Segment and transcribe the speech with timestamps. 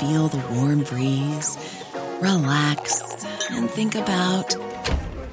[0.00, 1.58] feel the warm breeze,
[2.22, 4.56] relax, and think about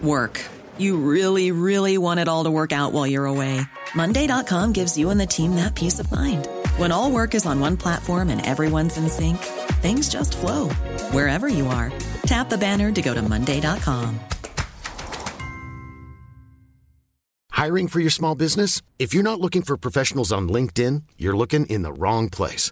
[0.04, 0.44] work.
[0.78, 3.62] You really, really want it all to work out while you're away.
[3.96, 6.48] Monday.com gives you and the team that peace of mind.
[6.76, 9.38] When all work is on one platform and everyone's in sync,
[9.82, 10.68] things just flow
[11.12, 11.92] wherever you are.
[12.24, 14.20] Tap the banner to go to Monday.com.
[17.52, 18.82] Hiring for your small business?
[19.00, 22.72] If you're not looking for professionals on LinkedIn, you're looking in the wrong place.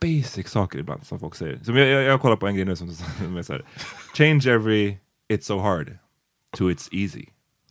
[0.00, 1.58] basic saker ibland som folk säger.
[1.64, 3.64] Som jag, jag, jag kollar på en grej nu som, som är så här.
[4.14, 4.98] Change every
[5.32, 5.98] it's so hard
[6.56, 7.26] to it's easy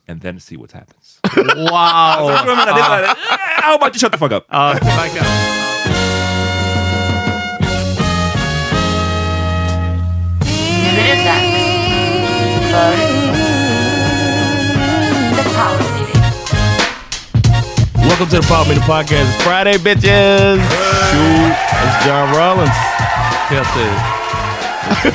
[0.07, 1.19] and then see what happens.
[1.55, 1.75] Wow!
[1.75, 3.15] Alltså, jag menar, det är så här,
[3.61, 4.45] How about you shut the fuck up?
[4.49, 5.25] Ja, verkligen.
[10.95, 11.59] Nu är det dags
[12.71, 13.08] för
[18.19, 19.33] Welcome to the Pop Meter Podcast.
[19.33, 20.59] It's Friday, bitches!
[20.59, 21.55] Shoot.
[21.85, 22.75] It's John Rollins.
[23.47, 23.89] Peter.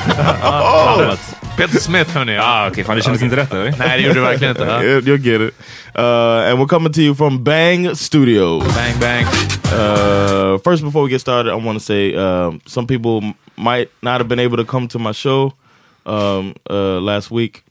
[0.09, 1.15] Ja,
[1.57, 2.37] Peter Smith hörni.
[2.39, 3.75] Ah, Okej, fan det kändes inte rätt eller?
[3.79, 4.63] Nej, det gjorde det verkligen inte.
[4.63, 5.53] You'll get it.
[5.95, 8.63] Uh, and we're coming to you from Bang Studios.
[8.75, 9.25] Bang, bang.
[9.25, 13.21] Uh, first, before we get started, I want to say um, some people
[13.55, 15.53] might not have been able to come to my show
[16.07, 17.65] um, uh, last week.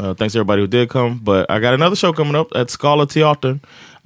[0.00, 1.20] Uh, thanks to everybody who did come.
[1.22, 3.58] But I got another show coming up at Scala Theater.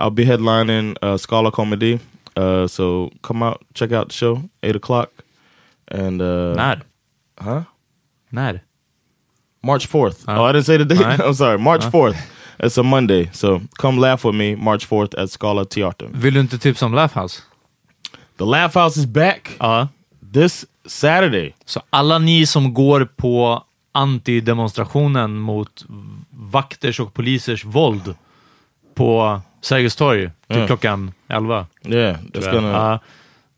[0.03, 1.99] I'll be headlining uh, Scala Comedy.
[2.37, 5.09] Uh, so come out, check out the show, 8 o'clock.
[5.89, 6.83] And uh, När?
[7.41, 7.63] Huh?
[8.31, 8.61] När?
[9.63, 10.29] March 4th.
[10.29, 10.99] Uh, oh, I didn't say the date.
[11.01, 11.21] alright.
[11.27, 11.59] I'm sorry.
[11.59, 11.91] March Uh.
[11.91, 12.17] 4th.
[12.59, 13.29] It's a Monday.
[13.33, 16.09] So come laugh with me March 4th at Scala Theater.
[16.13, 17.43] Vill du inte tipsa om Laugh House?
[18.39, 19.89] The Laugh House is back Ja.
[20.33, 21.55] this Saturday.
[21.65, 25.85] Så alla ni som går på antidemonstrationen mot
[26.31, 28.15] vakters och polisers våld
[28.95, 30.67] på Sergels torg till Mm.
[30.67, 31.67] klockan 11.
[31.85, 32.99] Yeah, that's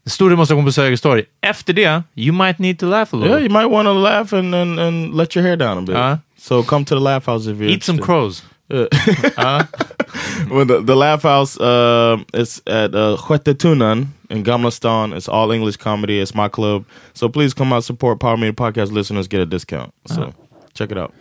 [0.07, 1.25] stor demonstration på Sergels torg.
[1.41, 3.31] Efter det, you might need to laugh a little.
[3.39, 5.97] Yeah, you might want to laugh and, and and let your hair down a bit.
[5.97, 6.17] Uh.
[6.37, 8.43] so come to the Laugh House if you're Eat some crows.
[10.51, 15.13] Well, the, the Laugh House uh, is at uh, Huetetunan in Gamla Stan.
[15.13, 16.21] It's all English comedy.
[16.21, 16.85] It's my club.
[17.15, 19.29] So please come out support Power Media Podcast listeners.
[19.29, 19.93] Get a discount.
[20.07, 20.33] So
[20.75, 21.13] check it out.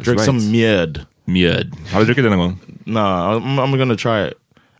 [0.00, 0.26] Drink right.
[0.26, 1.06] some mjöd.
[1.24, 1.72] Mjöd.
[1.92, 2.58] Har du druckit det någon gång?
[2.84, 4.34] Nah, I'm, I'm gonna try it.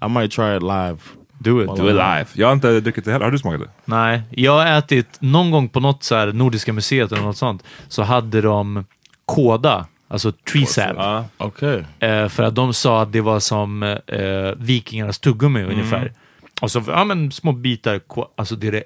[0.04, 0.96] I might try it live.
[1.38, 1.66] Do it.
[1.66, 2.26] Do it live.
[2.32, 3.24] Jag har inte druckit det heller.
[3.24, 3.68] Har du smakat det?
[3.84, 7.64] Nej, jag har ätit någon gång på något så här Nordiska museet eller något sånt,
[7.88, 8.84] så hade de
[9.26, 10.96] kåda, alltså tree sap.
[10.96, 11.24] Ja.
[11.38, 11.84] Okay.
[12.00, 16.12] Eh, för att de sa att det var som eh, vikingarnas tuggummi ungefär.
[16.60, 18.00] Och så, ja men små bitar,
[18.36, 18.84] alltså det är det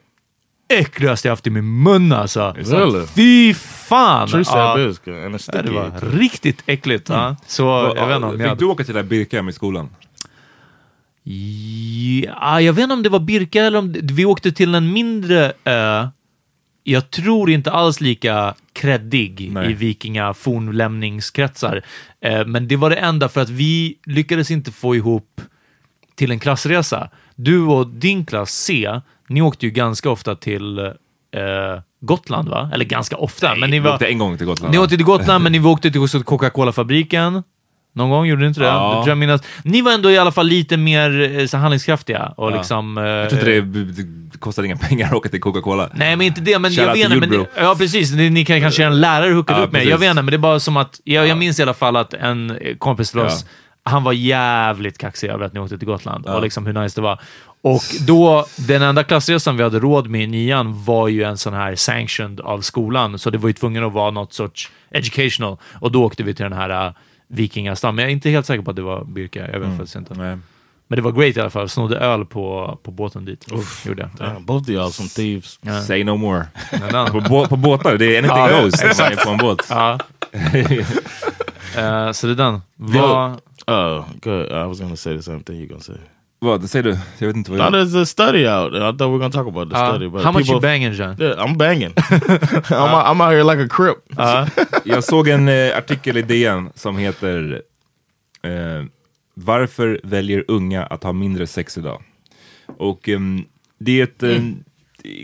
[0.68, 2.54] äckligaste jag haft i min mun alltså.
[2.58, 3.06] Really?
[3.06, 4.28] Fy fan!
[4.32, 7.08] Ja, det var riktigt äckligt.
[7.08, 7.36] Ja.
[7.46, 8.50] Så jag vet inte om jag...
[8.50, 9.88] Fick du åka till det där Birkhem i skolan?
[12.24, 14.92] Ja, jag vet inte om det var Birka eller om det, vi åkte till en
[14.92, 16.08] mindre ö.
[16.82, 19.70] Jag tror inte alls lika kreddig Nej.
[19.70, 21.82] i vikinga fornlämningskretsar.
[22.20, 25.40] Eh, men det var det enda för att vi lyckades inte få ihop
[26.14, 27.10] till en klassresa.
[27.34, 30.93] Du och din klass C, ni åkte ju ganska ofta till eh,
[32.00, 32.70] Gotland, va?
[32.75, 33.93] Eller ganska ofta, men ni var...
[33.93, 34.73] åkte en gång till Gotland.
[34.73, 34.84] Ni va?
[34.84, 37.43] åkte till Gotland, men ni åkte till också Coca-Cola-fabriken.
[37.94, 38.67] Någon gång gjorde ni inte det?
[38.67, 39.05] Ja.
[39.06, 39.43] Jag minnas.
[39.62, 42.99] Ni var ändå i alla fall lite mer eh, så handlingskraftiga och liksom...
[42.99, 45.90] eh, Jag tror inte det, det kostar inga pengar att åka till Coca-Cola.
[45.94, 46.58] Nej, men inte det.
[46.58, 47.26] Men Shout jag vet inte.
[47.28, 48.12] Men, ja, precis.
[48.12, 49.78] Ni, ni kan kanske en lärare hookade Ja, upp med.
[49.81, 49.90] precis.
[49.90, 51.00] Jag vet inte, men det är bara som att...
[51.05, 53.46] Jag, jag minns i alla fall att en eh, kompis till oss,
[53.86, 57.02] han var jävligt kaxig över att ni åkte till Gotland och liksom hur nice det
[57.02, 57.20] var.
[57.60, 61.54] Och då, den enda klassresan vi hade råd med i nian var ju en sån
[61.54, 65.56] här sanctioned av skolan, så det var ju tvungen att vara något sorts educational.
[65.80, 66.92] Och då åkte vi till den här uh,
[67.28, 69.50] vikingastan, men jag är inte helt säker på att det var Birka.
[69.52, 70.14] Jag vet faktiskt inte.
[70.14, 70.38] Nej.
[70.88, 71.68] Men det var great i alla fall.
[71.68, 73.46] Snodde öl på, på båten dit.
[73.86, 74.28] Gjorde jag.
[74.28, 75.58] Damn, both of y'all some thieves.
[75.86, 76.44] Say no more.
[76.70, 79.66] På, bå- på båtar, det är anything Ja, goes när man är på en båt.
[79.70, 79.98] Ja.
[81.76, 82.60] Eh, så det är den.
[82.76, 83.40] Vad...
[83.66, 84.52] Oh, good.
[84.52, 85.96] I was gonna say the same thing you're gonna say.
[86.38, 86.98] Vad säger du?
[87.18, 87.86] Jag vet inte vad No, jag...
[87.86, 88.72] there's a study out.
[88.74, 89.88] I thought we were gonna talk about the Ja.
[89.92, 90.08] study.
[90.08, 91.16] But How much you banging, John?
[91.20, 91.92] Yeah, I'm banging.
[92.70, 93.96] I'm, out, I'm out here like a crip.
[94.84, 97.62] Jag såg en eh, artikel i DN som heter
[98.42, 98.84] eh,
[99.34, 102.02] Varför väljer unga att ha mindre sex idag?
[102.76, 103.44] Och ehm,
[103.78, 104.38] det är ett eh,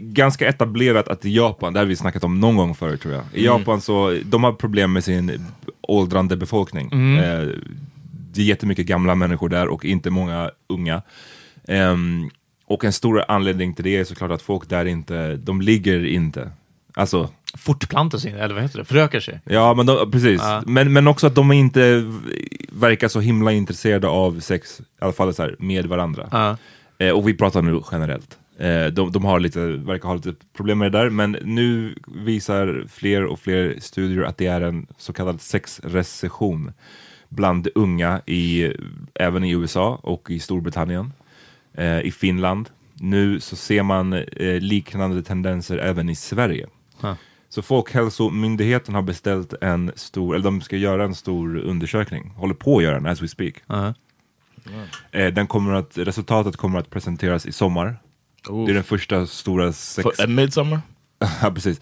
[0.01, 3.25] ganska etablerat att i Japan, det har vi snackat om någon gång förut tror jag.
[3.33, 5.47] I Japan så, de har problem med sin
[5.81, 6.93] åldrande befolkning.
[7.19, 7.49] Eh,
[8.35, 11.03] det är jättemycket gamla människor där och inte många unga.
[11.69, 12.31] Ehm,
[12.67, 16.51] och en stor anledning till det är såklart att folk där inte, de ligger inte.
[16.95, 18.85] Alltså, Fortplantar sig, eller vad heter det?
[18.85, 19.41] Förökar sig?
[19.45, 20.41] Ja, men de, precis.
[20.41, 20.63] Ja.
[20.67, 22.05] Men, men också att de inte
[22.73, 26.29] verkar så himla intresserade av sex, i alla fall så här, med varandra.
[26.31, 26.57] Ja.
[26.99, 28.39] Eh, och vi pratar nu generellt.
[28.59, 32.85] Eh, de de har lite, verkar ha lite problem med det där, men nu visar
[32.89, 36.73] fler och fler studier att det är en så kallad sexrecession
[37.35, 38.73] bland unga, i,
[39.15, 41.13] även i USA och i Storbritannien,
[41.75, 42.71] eh, i Finland.
[42.95, 46.67] Nu så ser man eh, liknande tendenser även i Sverige.
[47.01, 47.15] Huh.
[47.49, 52.77] Så Folkhälsomyndigheten har beställt en stor, eller de ska göra en stor undersökning, håller på
[52.77, 53.55] att göra den as we speak.
[53.67, 53.95] Ja.
[55.11, 57.97] Eh, den kommer att, resultatet kommer att presenteras i sommar.
[58.49, 58.67] Ooh.
[58.67, 60.03] Det är den första stora sex...
[60.03, 60.81] For, at midsummer?
[61.43, 61.81] ja, precis.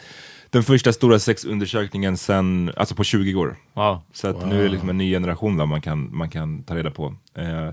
[0.50, 3.56] Den första stora sexundersökningen sen, alltså på 20 år.
[3.72, 4.02] Wow.
[4.12, 6.74] Så att nu är det liksom en ny generation där man kan, man kan ta
[6.76, 7.14] reda på.
[7.34, 7.70] Eh,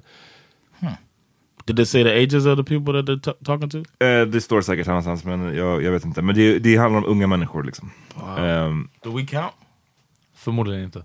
[1.65, 3.77] Did they say the ages of the people that they're talking to?
[4.05, 6.21] eh, det står säkert här någonstans, men jag, jag vet inte.
[6.21, 7.91] Men det, det handlar om unga människor liksom.
[8.37, 9.51] Ehm, Do we count?
[10.35, 11.03] Förmodligen inte.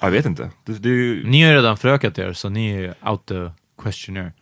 [0.00, 0.50] jag vet inte.
[0.64, 3.50] Det, det, är ju- Ni har redan förökat er, så ni är out the
[3.82, 4.32] questionnaire.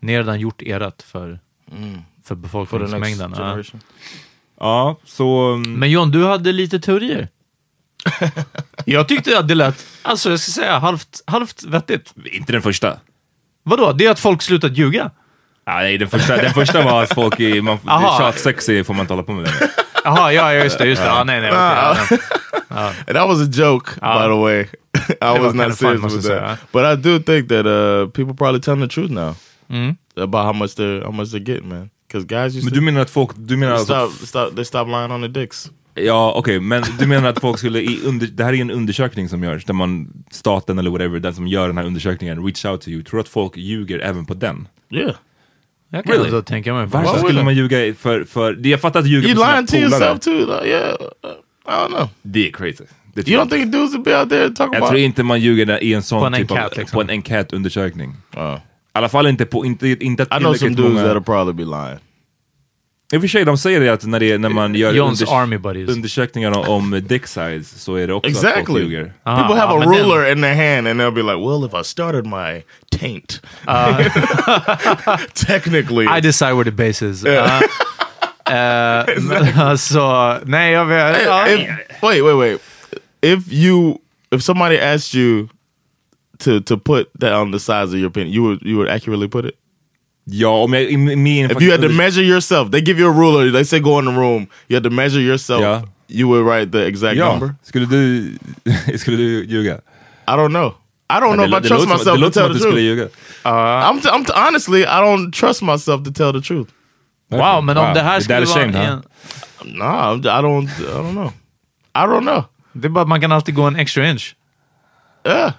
[0.00, 1.38] Ni har redan gjort ert för, för
[1.72, 3.34] For the next befolkningsmängden.
[3.36, 3.62] Ja.
[4.60, 5.52] Ja, så...
[5.52, 7.28] mm, Men John, du hade lite teorier.
[8.84, 12.14] jag tyckte att det lät, alltså jag ska säga, halvt, halvt vettigt.
[12.32, 12.96] Inte den första.
[13.62, 13.92] Vadå?
[13.92, 15.10] Det är att folk slutat ljuga?
[15.64, 19.00] Ja, nej, den första, den första var att folk är, man, det tjatsexy får man
[19.00, 19.70] inte hålla på med längre.
[20.04, 21.08] Jaha, ja, ja, just det, just det.
[21.08, 21.96] Ja, nej, nej, ja.
[22.68, 24.18] And that was a joke, Ah.
[24.18, 24.60] by the way.
[25.10, 26.58] I var was not fun, serious måste with jag that.
[26.58, 26.68] säga.
[26.72, 29.34] But I do think that uh, people probably telling the truth now
[29.70, 29.96] Mm.
[30.16, 31.90] about how much they're how much they're getting, man.
[32.08, 34.64] Because guys used Men du menar att folk, du menar they alltså, stop, stop, they
[34.64, 35.70] stop lying on their dicks.
[35.94, 39.28] ja okej, men du menar att folk skulle, i under, det här är en undersökning
[39.28, 42.80] som görs, där man, staten eller whatever, den som gör den här undersökningen, reach out
[42.80, 44.68] to you, tror du att folk ljuger även på den?
[44.90, 45.14] Yeah,
[45.90, 46.42] Jag kan Really?
[46.42, 46.86] tänka mig.
[46.86, 50.20] Varför would skulle man ljuga för, för, jag fattar att ljuga you lying to yourself
[50.20, 50.38] too.
[50.38, 50.94] Like, yeah,
[51.66, 52.08] I don't know.
[52.22, 52.84] det är crazy.
[53.14, 54.88] Det You jag don't think dudes would be out there talking Jag about?
[54.90, 56.96] tror inte man ljuger i en sån På en typ enkät, av, liksom.
[56.96, 58.16] på en enkätundersökning.
[58.36, 58.56] Uh,
[58.92, 61.06] alla fall inte på, inte, inte I know some dudes många...
[61.06, 61.98] that'll probably be lying.
[63.12, 65.32] I och för sig, de säger det att när, det, är- när man gör unders-
[65.32, 65.90] army buddies.
[65.90, 68.80] undersökningar om dick size så är det också att folk Exactly.
[68.82, 69.12] ljuger.
[69.22, 71.72] Ah, People have ja, a ruler in their hand and they'll be like, well, if
[71.74, 72.62] I started my
[73.00, 73.40] taint,
[75.34, 76.06] technically.
[76.06, 77.22] I decide where the base is.
[77.24, 77.60] Ja.
[78.48, 81.20] Eh, men alltså, nej jag vet.
[81.20, 82.60] If, wait, wait, wait.
[83.20, 83.98] If you,
[84.30, 85.48] if somebody asked you
[86.38, 89.28] to to put that on the size of your penis, you would you would accurately
[89.28, 89.54] put it.
[90.30, 91.50] Ja, om me i min...
[91.50, 93.50] If you had to measure yourself, they give you a ruler.
[93.50, 94.46] They say go in the room.
[94.68, 95.60] You had to measure yourself.
[95.60, 95.82] Yeah.
[96.08, 97.54] You would write the exact Ja, number.
[97.62, 98.36] skulle du,
[98.98, 99.80] skulle du ljuga?
[100.28, 100.74] I don't know.
[101.10, 102.78] I don't know if I trust låter som- myself det to tell the truth.
[102.78, 103.08] ljuga.
[103.44, 106.68] I'm, t- I'm t- honestly, I don't trust myself to tell the truth.
[107.30, 107.94] Wow, men om Wow.
[107.94, 108.72] det här Is skulle that a vara...
[108.72, 108.92] shame, huh?
[109.64, 110.68] en- Nah, I'm- I don't.
[110.68, 111.32] I don't know.
[111.94, 112.44] I don't know.
[112.72, 114.34] Det är bara att man kan alltid gå en extra inch.
[115.26, 115.52] Yeah.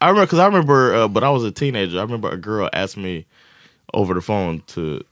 [0.00, 1.98] I remember because I remember, uh, but I was a teenager.
[1.98, 3.26] I remember a girl asked me
[3.92, 5.04] over the phone to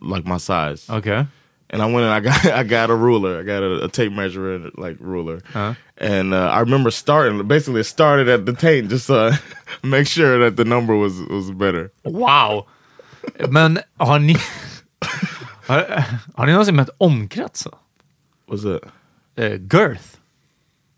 [0.00, 1.28] like my size, Okej.
[1.70, 3.38] and I went and I got I got a ruler.
[3.38, 5.40] I got a, a tape measure and like ruler,
[5.98, 9.38] and uh, I remember starting basically it started at the tape just to
[9.82, 11.92] make sure that the number was was better.
[12.04, 12.66] Wow!
[13.50, 14.34] Men har ni...
[15.66, 17.66] har, har ni någonsin mätt omkrets?
[18.46, 18.84] What's that?
[19.38, 20.18] Uh, girth?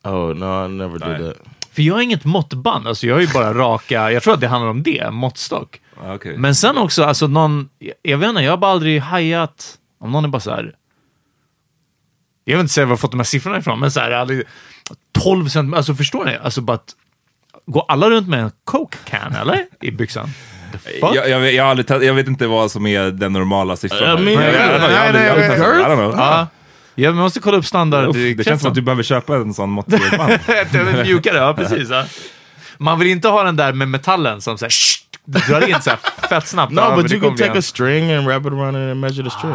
[0.04, 1.36] Oh no, I never did that.
[1.76, 4.48] För jag har inget måttband, alltså jag har ju bara raka, jag tror att det
[4.48, 5.80] handlar om det, måttstock.
[6.04, 6.38] Ah, okej.
[6.38, 7.68] Men sen också, alltså någon,
[8.02, 10.74] jag- vet inte, jag har bara aldrig hajat, om någon är bara så här.
[12.44, 14.42] Jag vill inte säga var jag fått de här siffrorna ifrån, men så här, aldrig,
[15.18, 16.36] 12 cent, alltså förstår ni?
[16.42, 16.94] Alltså bara att,
[17.66, 19.66] går alla runt med en coke can eller?
[19.80, 20.28] I byxan?
[20.72, 21.14] The fuck?
[21.14, 24.24] Jag, jag, jag, har aldrig jag vet inte vad som är den normala siffran.
[24.24, 26.46] Men- Jag- jag- jag- jag- jag- jag- jag- jag- jag- I don't know.
[26.96, 28.08] Jag måste kolla upp standard.
[28.08, 30.32] Uff, det känns som att du behöver köpa en sån måttlig band.
[30.32, 31.90] Ett mjukare, ja precis.
[31.90, 32.04] Ja.
[32.78, 34.72] Man vill inte ha den där med metallen som såhär,
[35.24, 35.98] du drar in så här
[36.28, 36.72] fett snabbt.
[36.72, 37.58] No, Ja, but you can take igen.
[37.58, 39.52] a string and wrap it around it and measure the string.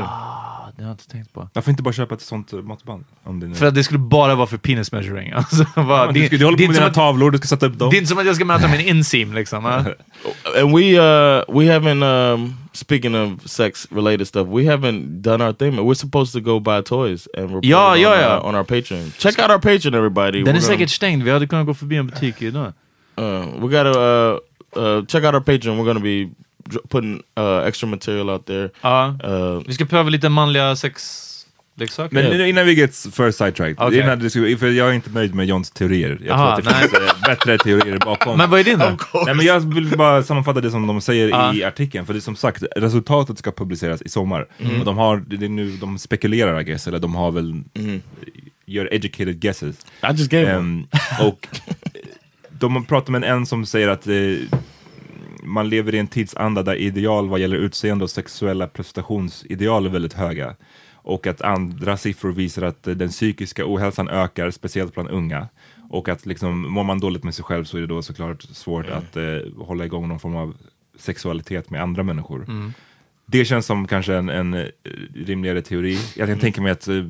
[0.77, 1.50] Det har jag inte tänkt på.
[1.53, 3.03] Varför inte bara köpa ett sånt eh, måttband?
[3.24, 3.55] Om det nu...
[3.55, 5.31] För att det skulle bara vara för penis measuring.
[5.36, 7.65] Alltså, bara, Men det, du, du håller på med dina att, tavlor, du ska sätta
[7.65, 7.89] upp dem.
[7.89, 9.65] det är inte som att jag ska mäta min inseam liksom.
[9.65, 9.77] ja.
[10.62, 15.54] And we uh we haven't um speaking of sex related stuff, we haven't done our
[15.54, 15.75] thing.
[15.75, 18.38] We're supposed to go buy toys and report Ja, ja, on, ja.
[18.38, 19.12] Our, on our Patreon.
[19.18, 20.44] Check out our Patreon, everybody.
[20.44, 22.74] Den är säkert stängd, vi hade kunnat gå förbi en butik idag.
[23.18, 23.24] uh,
[23.60, 24.40] we gotta uh,
[24.78, 25.78] uh check out our Patreon.
[25.78, 26.30] We're gonna be
[26.90, 28.70] putting uh extra material out there.
[28.82, 29.16] Ja.
[29.24, 30.75] Uh, Vi ska pröva lite manliga
[31.80, 32.16] sexleksaker.
[32.16, 34.00] Men nu- innan vi get för sidetracked, Okej.
[34.00, 36.20] innan du ska, för jag är inte nöjd med Johns teorier.
[36.25, 37.01] Jag Aha, tror att det nej.
[37.10, 38.38] finns bättre teorier bakom.
[38.38, 38.98] Men vad är din då?
[39.25, 41.54] Nej, men jag vill bara sammanfatta det som de säger Ja.
[41.54, 44.48] i artikeln, för det är som sagt, resultatet ska publiceras i sommar.
[44.80, 47.63] Och de har, det är nu, de spekulerar I guess, eller de har väl,
[48.66, 49.75] gör educated guesses.
[50.04, 50.58] I just gave them.
[50.58, 51.48] Ehm, och
[52.50, 54.13] de pratar med en som säger att eh,
[55.44, 60.13] man lever i en tidsanda där ideal vad gäller utseende och sexuella prestationsideal är väldigt
[60.13, 60.56] höga.
[61.03, 65.48] Och att andra siffror visar att eh, den psykiska ohälsan ökar, speciellt bland unga.
[65.89, 68.89] Och att liksom, mår man dåligt med sig själv så är det då såklart svårt
[68.89, 70.58] att eh, hålla igång någon form av
[70.96, 72.46] sexualitet med andra människor.
[73.25, 74.65] Det känns som kanske en, en eh,
[75.15, 76.00] rimligare teori.
[76.15, 77.03] Jag kan tänka mig att eh,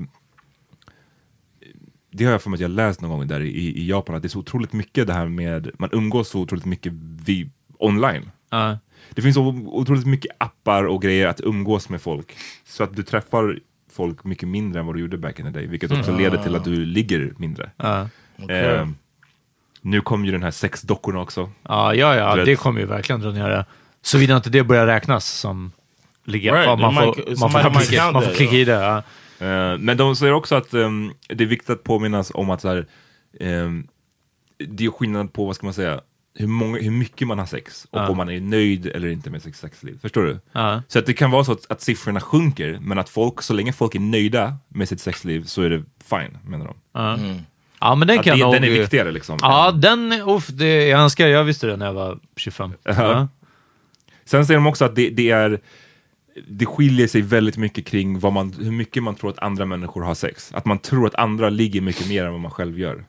[2.11, 4.21] det har jag för mig att jag läst någon gång där i, i Japan, att
[4.21, 6.93] det är så otroligt mycket det här med, man umgås så otroligt mycket
[7.25, 8.31] vi, online.
[8.49, 8.77] Ja.
[9.09, 12.37] Det finns så otroligt mycket appar och grejer att umgås med folk.
[12.65, 13.59] Så att du träffar
[13.93, 16.55] folk mycket mindre än vad du gjorde back in the day, vilket också leder till
[16.55, 17.69] att du ligger mindre.
[17.77, 18.09] Ja.
[18.49, 18.87] Eh,
[19.81, 21.49] nu kommer ju den här sexdockorna också.
[21.63, 23.65] Ja, ja, ja, Du vet- det kommer ju verkligen dra ner det.
[24.01, 25.71] Såvida inte det börjar räknas som
[26.25, 26.53] ligga.
[26.53, 28.71] Right, Ja, man, får, man, får somebody might klicka, man får klicka i det.
[28.71, 28.97] Ja.
[29.47, 32.67] Eh, men de säger också att ehm, det är viktigt att påminnas om att så
[32.67, 32.85] här,
[33.39, 33.87] ehm,
[34.67, 36.01] det är skillnad på, vad ska man säga,
[36.35, 39.41] hur, många, hur mycket man har sex och om man är nöjd eller inte med
[39.41, 39.99] sitt sexliv.
[40.01, 40.39] Förstår du?
[40.51, 40.81] Ja.
[40.87, 43.73] Så att det kan vara så att, att siffrorna sjunker, men att folk, så länge
[43.73, 46.75] folk är nöjda med sitt sexliv så är det fine, menar de.
[47.79, 48.53] ja, men den Att kan det, nog...
[48.53, 49.37] den är viktigare liksom.
[49.41, 50.13] Ja, den...
[50.27, 52.73] Uff, det, jag önskar jag visste det när jag var 25.
[52.83, 53.27] Ja.
[54.25, 55.59] Sen säger de också att det, det är
[56.47, 60.01] det skiljer sig väldigt mycket kring vad man, hur mycket man tror att andra människor
[60.01, 60.51] har sex.
[60.53, 63.05] Att man tror att andra ligger mycket mer än vad man själv gör.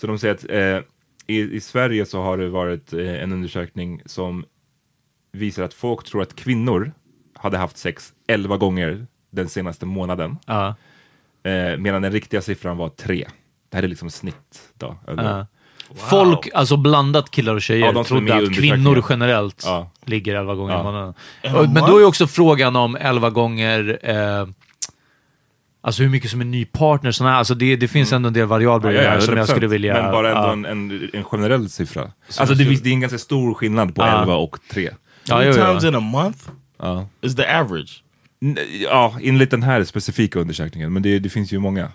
[0.00, 0.88] Så de säger att eh,
[1.26, 4.44] i, i Sverige så har det varit eh, en undersökning som
[5.32, 6.92] visar att folk tror att kvinnor
[7.34, 10.38] hade haft sex 11 gånger den senaste månaden.
[10.46, 10.74] Ja.
[11.44, 13.28] Eh, medan den riktiga siffran var tre.
[13.70, 14.96] Det här är liksom snitt då.
[15.06, 15.46] över- Ja.
[16.10, 19.90] Folk, alltså blandat killar och tjejer, Ja, trodde att kvinnor generellt Ja.
[20.04, 20.80] ligger 11 gånger Ja.
[20.80, 21.14] i månaden.
[21.72, 24.46] Men då är också frågan om 11 gånger eh,
[25.84, 28.32] Alltså hur mycket som är ny partner, såna här, alltså det, det finns ändå en
[28.32, 29.50] del variabler i det här som jag 100%.
[29.50, 30.02] skulle vilja...
[30.02, 30.52] Men bara ändå ja.
[30.52, 32.10] en, en, en generell siffra.
[32.38, 34.20] Alltså det, det är en ganska stor skillnad på Ja.
[34.20, 34.90] 11 och 3.
[35.24, 35.52] Ja, jo.
[35.52, 36.38] times in a month
[36.78, 37.06] Ja.
[37.20, 38.02] is the average.
[38.82, 41.92] Ja, enligt den här specifika undersökningen, men det, det finns ju många.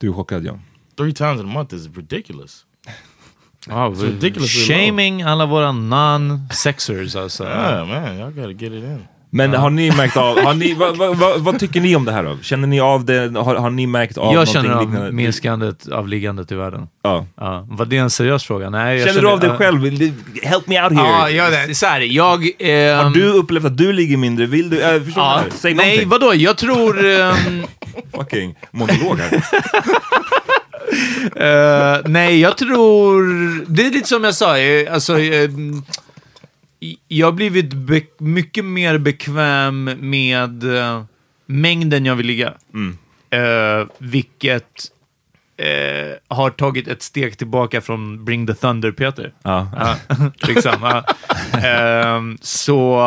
[0.00, 0.60] Du är chockad John.
[0.96, 2.64] Three times in a month is ridiculous.
[3.68, 4.78] Wow, ridiculously low.
[4.86, 7.44] shaming alla våra non-sexers alltså.
[7.44, 9.04] Yeah, man, y'all gotta get it in.
[9.36, 12.12] Men har ni märkt av, har ni, vad, vad, vad, vad tycker ni om det
[12.12, 12.38] här då?
[12.42, 13.32] Känner ni av det?
[13.38, 15.12] Har, har ni märkt av jag känner av liknande?
[15.12, 16.86] minskandet av liggandet i världen.
[17.02, 17.26] Ja.
[17.36, 17.66] Ja.
[17.70, 18.70] Var det en seriös fråga?
[18.70, 19.84] Nej, jag Känner du av det själv?
[20.42, 21.08] Help me out here!
[21.08, 22.48] Ja, ja det är så här, jag...
[22.58, 24.46] ehm, Har du upplevt att du ligger mindre?
[24.46, 24.80] Vill du?
[24.82, 25.40] Äh, förstår Ja.
[25.50, 25.56] du?
[25.56, 26.08] Säg Nej, någonting.
[26.08, 26.34] vadå?
[26.34, 27.04] Jag tror...
[27.06, 27.62] ehm,
[28.16, 29.42] Fucking monolog här.
[31.36, 33.22] eh, nej, jag tror...
[33.68, 34.58] Det är lite som jag sa.
[34.58, 35.50] eh, Alltså, eh,
[37.08, 37.74] jag har blivit
[38.18, 41.04] mycket mer bekväm med eh,
[41.46, 42.54] mängden jag vill ligga.
[43.30, 44.90] Eh, vilket
[45.56, 49.32] eh, har tagit ett steg tillbaka från Bring the Thunder, Peter.
[49.42, 49.96] Ja.
[50.48, 51.02] Liksom.
[51.64, 53.00] Ehm, så...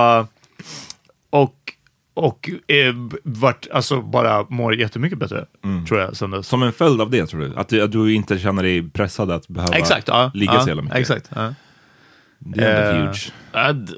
[1.29, 1.73] Och,
[2.13, 2.93] och eh,
[3.23, 5.45] vart, alltså bara mår jättemycket bättre,
[5.87, 6.47] tror jag, sen dess.
[6.47, 7.55] Som en följd av det tror du?
[7.55, 10.31] Att du, att du inte känner dig pressad att behöva Exakt, ja.
[10.33, 10.97] ligga ja, så jävla mycket?
[10.97, 11.29] Exakt.
[11.35, 11.53] Ja.
[12.39, 13.31] Det är ändå Eh, huge.
[13.53, 13.93] I, d-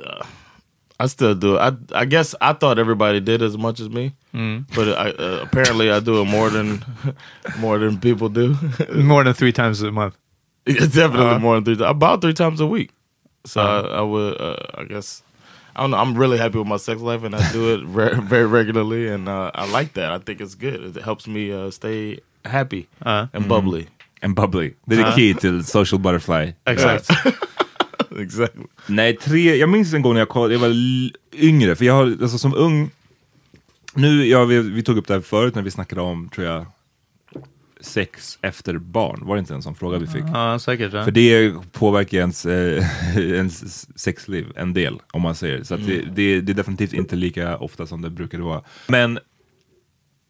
[1.02, 1.62] I still do it.
[1.62, 4.12] I, I guess I thought everybody did as much as me,
[4.76, 6.84] but I, uh, apparently I do it more than
[7.60, 8.56] more than people do.
[9.04, 10.16] More than three times a month.
[10.66, 11.78] It's definitely Uh, more than three.
[11.78, 12.90] ti- About three times a week.
[13.46, 15.24] So I, I would, uh, I guess,
[15.76, 15.98] I don't know.
[15.98, 19.30] I'm really happy with my sex life, and I do it very, very regularly, and
[19.30, 20.12] uh, I like that.
[20.12, 20.98] I think it's good.
[20.98, 23.28] It helps me uh, stay happy Uh.
[23.34, 23.88] and bubbly.
[24.22, 24.74] and bubbly.
[24.88, 26.52] Det är the key till social butterfly.
[26.68, 27.08] Exakt.
[28.26, 28.64] exactly.
[28.88, 30.76] Nej, tre, jag minns en gång när jag, kollade, jag var
[31.34, 32.90] yngre, för jag har, alltså som ung,
[33.94, 36.66] nu, ja, vi, vi tog upp det här förut när vi snackade om, tror jag,
[37.82, 39.20] sex efter barn.
[39.26, 40.24] Var det inte en sån fråga vi fick?
[40.34, 40.94] Ja, säkert.
[40.94, 41.04] Ja.
[41.04, 42.86] För det påverkar ens, eh,
[43.18, 45.64] ens sexliv en del, om man säger.
[45.64, 48.64] Så att det, det, det är definitivt inte lika ofta som det brukade vara.
[48.88, 49.20] Men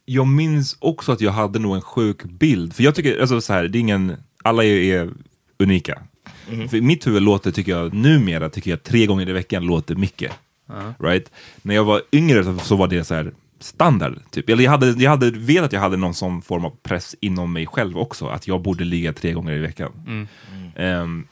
[0.05, 2.74] jag minns också att jag hade nog en sjuk bild.
[2.74, 5.10] För jag tycker, alltså så här, det är ingen, alla är, är
[5.60, 6.01] unika.
[6.69, 9.95] För i mitt huvud låter, tycker jag, numera tycker jag tre gånger i veckan låter
[9.95, 10.31] mycket.
[10.99, 11.31] Right?
[11.61, 14.19] När jag var yngre så, var det så här standard.
[14.31, 14.49] Typ.
[14.49, 17.53] Eller jag hade, jag hade vet att jag hade någon sån form av press inom
[17.53, 19.91] mig själv också, att jag borde ligga tre gånger i veckan.
[20.75, 21.27] Ehm,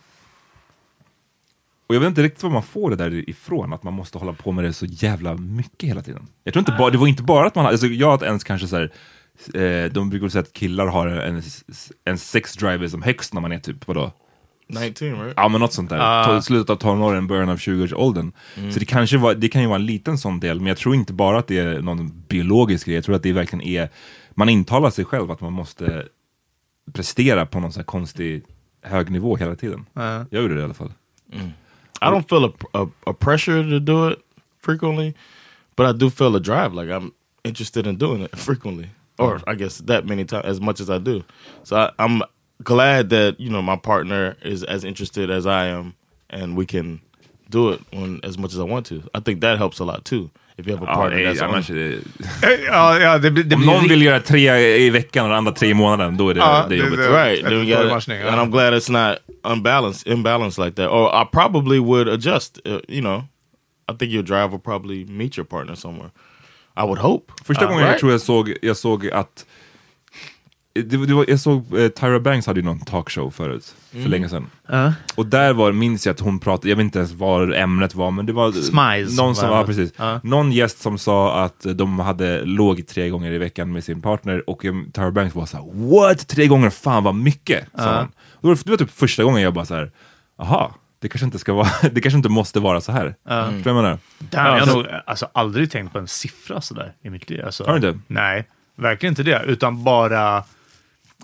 [1.88, 4.34] och jag vet inte riktigt var man får det där ifrån, att man måste hålla
[4.34, 6.28] på med det så jävla mycket hela tiden.
[6.44, 8.68] Jag tror inte bara, det var inte bara att man, alltså jag att ens kanske
[8.68, 8.92] så här,
[9.54, 11.42] eh, de brukar säga att killar har en,
[12.06, 14.12] en sex driver som högst när man är typ, vadå?
[14.68, 15.34] 19, right?
[15.38, 16.42] Ja men något sånt där, uh.
[16.42, 18.32] slutet av tonåren, början av 20-årsåldern.
[18.74, 20.96] Så det kanske var, det kan ju vara en liten sån del, men jag tror
[20.96, 23.90] inte bara att det är någon biologisk grej, jag tror att det verkligen är,
[24.32, 26.06] man intalar sig själv att man måste
[26.94, 28.44] prestera på någon sån här konstig
[28.82, 29.86] hög nivå hela tiden.
[30.30, 30.92] Jag gjorde det i alla fall.
[32.02, 34.20] I don't feel a, a, a pressure to do it
[34.60, 35.14] frequently,
[35.76, 36.74] but I do feel a drive.
[36.74, 37.12] Like I'm
[37.44, 41.00] interested in doing it frequently, or I guess that many times as much as I
[41.00, 41.24] do.
[41.64, 42.22] So I, I'm
[42.64, 45.94] glad that you know my partner is as interested as I am,
[46.30, 47.00] and we can
[47.50, 48.96] do it when as much as I want to.
[49.14, 50.30] I think that helps a lot too.
[50.60, 53.32] If you have a Ja, partner nej, that's on, annars är det, ja, ja, det,
[53.32, 55.70] blir- det om blir någon rikt- vill göra tre i veckan och den andra tre
[55.70, 57.00] i månaden, då är det, Ja, det är det- jobbigt.
[57.00, 57.46] det- right?
[57.46, 59.18] Then we Ett got matchning, and I'm glad it's not
[59.54, 60.92] unbalanced, imbalanced like that.
[60.92, 62.60] Or I probably would adjust.
[62.68, 63.24] Uh, you know,
[63.92, 66.10] I think your drive will probably meet your partner somewhere.
[66.78, 67.34] I would hope.
[67.46, 68.00] Första Uh, gången jag right?
[68.00, 69.46] tror jag såg, jag såg att
[70.82, 74.30] det, det var, jag såg eh, Tyra Banks hade ju någon talkshow förut, för länge
[74.30, 74.50] sedan.
[75.16, 78.12] Och där var, minns jag att hon pratade, jag vet inte ens vad ämnet var,
[78.12, 79.94] men det var Smiles, någon som, var ja, precis.
[79.98, 80.20] Ja.
[80.24, 84.50] Någon gäst som sa att de hade låg tre gånger i veckan med sin partner
[84.50, 86.28] och eh, Tyra Banks var såhär What?
[86.28, 86.70] Tre gånger?
[86.70, 87.68] Fan vad mycket!
[87.76, 88.12] Sa hon.
[88.34, 89.92] Och det, var, typ första gången jag bara så här.
[90.40, 93.16] aha, det kanske inte ska vara, det kanske inte måste vara så här.
[93.24, 93.98] Förstår du vad jag menar?
[94.20, 97.46] Damn, jag har nog alltså, aldrig tänkt på en siffra sådär i mitt liv.
[97.46, 98.00] Alltså, Har du inte?
[98.08, 99.44] Nej, verkligen inte det.
[99.46, 100.44] Utan bara...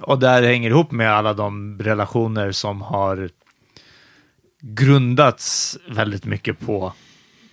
[0.01, 3.29] Och där hänger ihop med alla de relationer som har
[4.62, 6.93] grundats väldigt mycket på,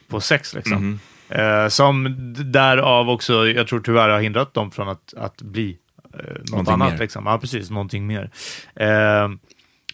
[0.09, 0.55] på sex.
[0.55, 1.01] Liksom.
[1.29, 2.17] Eh, som
[2.53, 5.79] därav också, jag tror tyvärr har hindrat dem från att, att bli
[6.15, 6.93] eh, något Någonting annat.
[6.93, 6.99] mer.
[6.99, 7.27] Liksom.
[7.27, 7.71] Ja, precis.
[7.71, 8.31] Någonting mer.
[8.75, 9.29] Eh,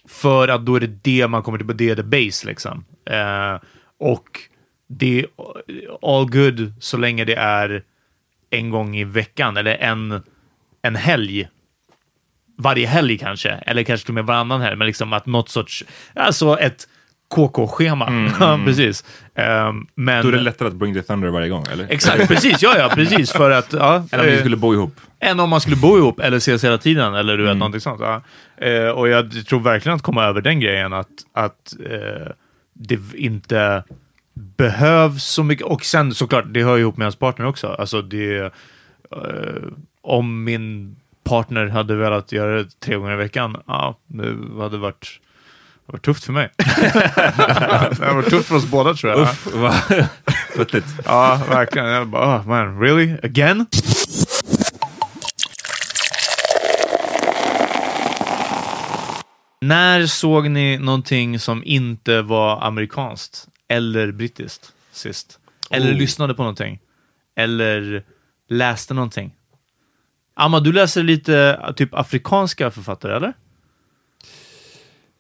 [0.09, 2.85] för att då är det det man kommer till, det är the base liksom.
[3.11, 3.61] Eh,
[3.98, 4.40] och
[4.88, 5.26] det är
[6.02, 7.82] all good så länge det är
[8.50, 10.22] en gång i veckan eller en,
[10.82, 11.48] en helg.
[12.59, 15.85] Varje helg kanske, eller kanske till och med varannan helg, men liksom att något sorts,
[16.14, 16.88] alltså ett
[17.35, 18.31] KK-schema.
[18.40, 19.05] Ja, precis.
[19.35, 21.87] Eh, men, Då är det lättare att bring the thunder varje gång, eller?
[21.90, 22.62] Exakt, precis.
[22.62, 23.33] Ja, ja, precis.
[23.33, 25.01] För att, ja, Eller om ni eh, skulle bo ihop.
[25.21, 27.59] än om man skulle bo ihop eller ses hela tiden eller du vet, Mm.
[27.59, 28.01] någonting sånt.
[28.01, 28.23] Ja.
[28.66, 32.33] Eh, och jag tror verkligen att komma över den grejen att, att eh,
[32.75, 33.85] det inte
[34.35, 35.66] behövs så mycket.
[35.66, 37.66] Och sen såklart, det hör ihop med ens partner också.
[37.69, 39.62] Alltså det, eh,
[40.03, 45.20] om min partner hade velat göra det tre gånger i veckan, ja, det hade varit
[45.86, 46.50] Det var tufft för mig.
[46.56, 49.20] det var tufft för oss båda tror jag.
[49.20, 49.48] Uff.
[51.04, 51.88] Ja, verkligen.
[51.88, 53.16] Jag bara, oh, man, really?
[53.22, 53.66] Again?
[59.60, 65.38] När såg ni någonting som inte var amerikanskt eller brittiskt sist?
[65.70, 65.98] Eller Oh.
[65.98, 66.78] lyssnade på någonting?
[67.36, 68.04] Eller
[68.48, 69.34] läste någonting?
[70.38, 73.33] Amma, du läser lite typ afrikanska författare, eller?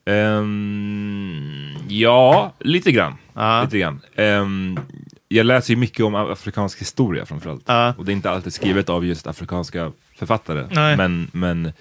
[0.04, 3.14] Ehm, ja, lite grann.
[3.34, 3.62] Ja.
[3.62, 4.00] Lite grann.
[4.14, 4.80] Ehm,
[5.28, 7.62] jag läser ju mycket om afrikansk historia framförallt.
[7.66, 7.94] Ja.
[7.98, 10.66] Och det är inte alltid skrivet av just afrikanska författare.
[10.70, 10.96] Nej.
[10.96, 11.72] Men, men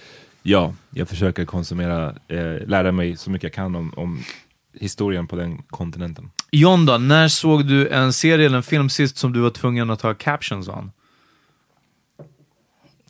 [0.44, 4.24] ja, jag försöker konsumera, eh, lära mig så mycket jag kan om, om
[4.80, 6.30] historien på den kontinenten.
[6.52, 9.90] John då, när såg du en serie eller en film sist som du var tvungen
[9.90, 10.92] att ta captions on?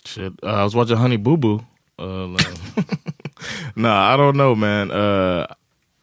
[0.06, 1.60] Shit, uh, I was watching Honey Boo Boo.
[2.02, 2.48] Uh, like-
[3.76, 4.92] nah, I don't know, man.
[4.92, 5.46] Uh,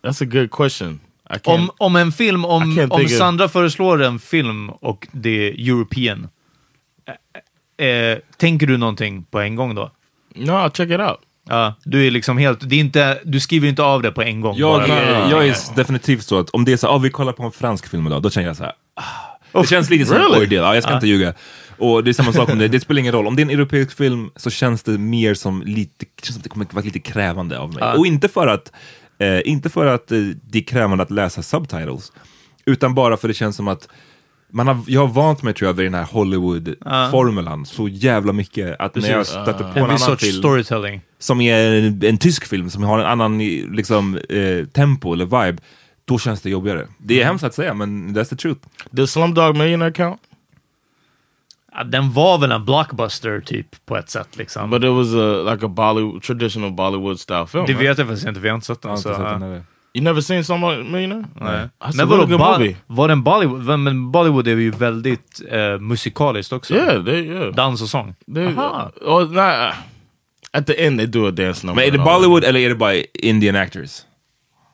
[0.03, 1.01] that's a good question.
[1.31, 1.47] I can't.
[1.61, 5.09] Om, om en film, I om, can't om think of- Sandra föreslår en film och
[5.13, 6.29] det är European,
[7.79, 9.91] eh, eh, tänker du någonting på en gång då?
[10.35, 11.19] no, I'll check it out.
[11.49, 14.41] Ja, du är liksom helt, det är inte, du skriver inte av det på en
[14.41, 14.57] gång.
[14.57, 14.87] Jag, bara.
[15.01, 17.53] är- jag är definitivt så att om det är så ah, vi kollar på en
[17.53, 18.73] fransk film idag, då känner jag så här.
[18.95, 20.37] Ah, det känns lite som really?
[20.37, 21.35] en ordeal, ja, jag ska inte ljuga.
[21.83, 23.27] Och det är samma sak om det, det spelar ingen roll.
[23.27, 26.43] Om det är en europeisk film så känns det mer som lite, känns som att
[26.43, 27.83] det kommer vara lite krävande av mig.
[27.99, 28.73] Och inte för att,
[29.19, 32.13] eh, inte för att eh, det är krävande att läsa subtitles,
[32.65, 33.89] utan bara för det känns som att
[34.53, 38.81] man har, jag har vant mig tror jag vid den här Hollywood-formulan så jävla mycket
[38.81, 39.33] att när jag Precis.
[39.33, 41.01] stöter på en en annan sorts film storytelling.
[41.19, 43.39] som är en, en tysk film som har en annan
[43.77, 45.63] liksom, eh, tempo eller vibe,
[46.05, 46.87] då känns det jobbigare.
[46.99, 48.61] Det är hemskt att säga, men that's the truth.
[48.91, 50.21] Does Slumdog Millionaire count?
[51.87, 54.71] Den var väl en blockbuster typ på ett sätt liksom.
[54.71, 57.67] But it was a like a Bollywood traditional Bollywood style film.
[57.67, 57.83] det right?
[57.91, 58.99] vet jag faktiskt inte, vi har inte sett den.
[58.99, 59.11] Så.
[59.95, 61.25] You never seen Slumdog Millionaire?
[61.41, 61.69] Nej.
[61.81, 62.77] That's Men really vadå, movie.
[62.87, 63.79] var den Bollywood?
[63.79, 66.75] Men Bollywood är ju väldigt eh, musikaliskt också.
[66.75, 67.55] Yeah, they yeah.
[67.55, 68.15] Dans och sång.
[68.35, 68.91] They, Aha.
[69.01, 69.73] oh, nah,
[70.53, 71.83] at the end they do a dance number.
[71.83, 74.03] Men är det all Bollywood eller är det bara Indian actors?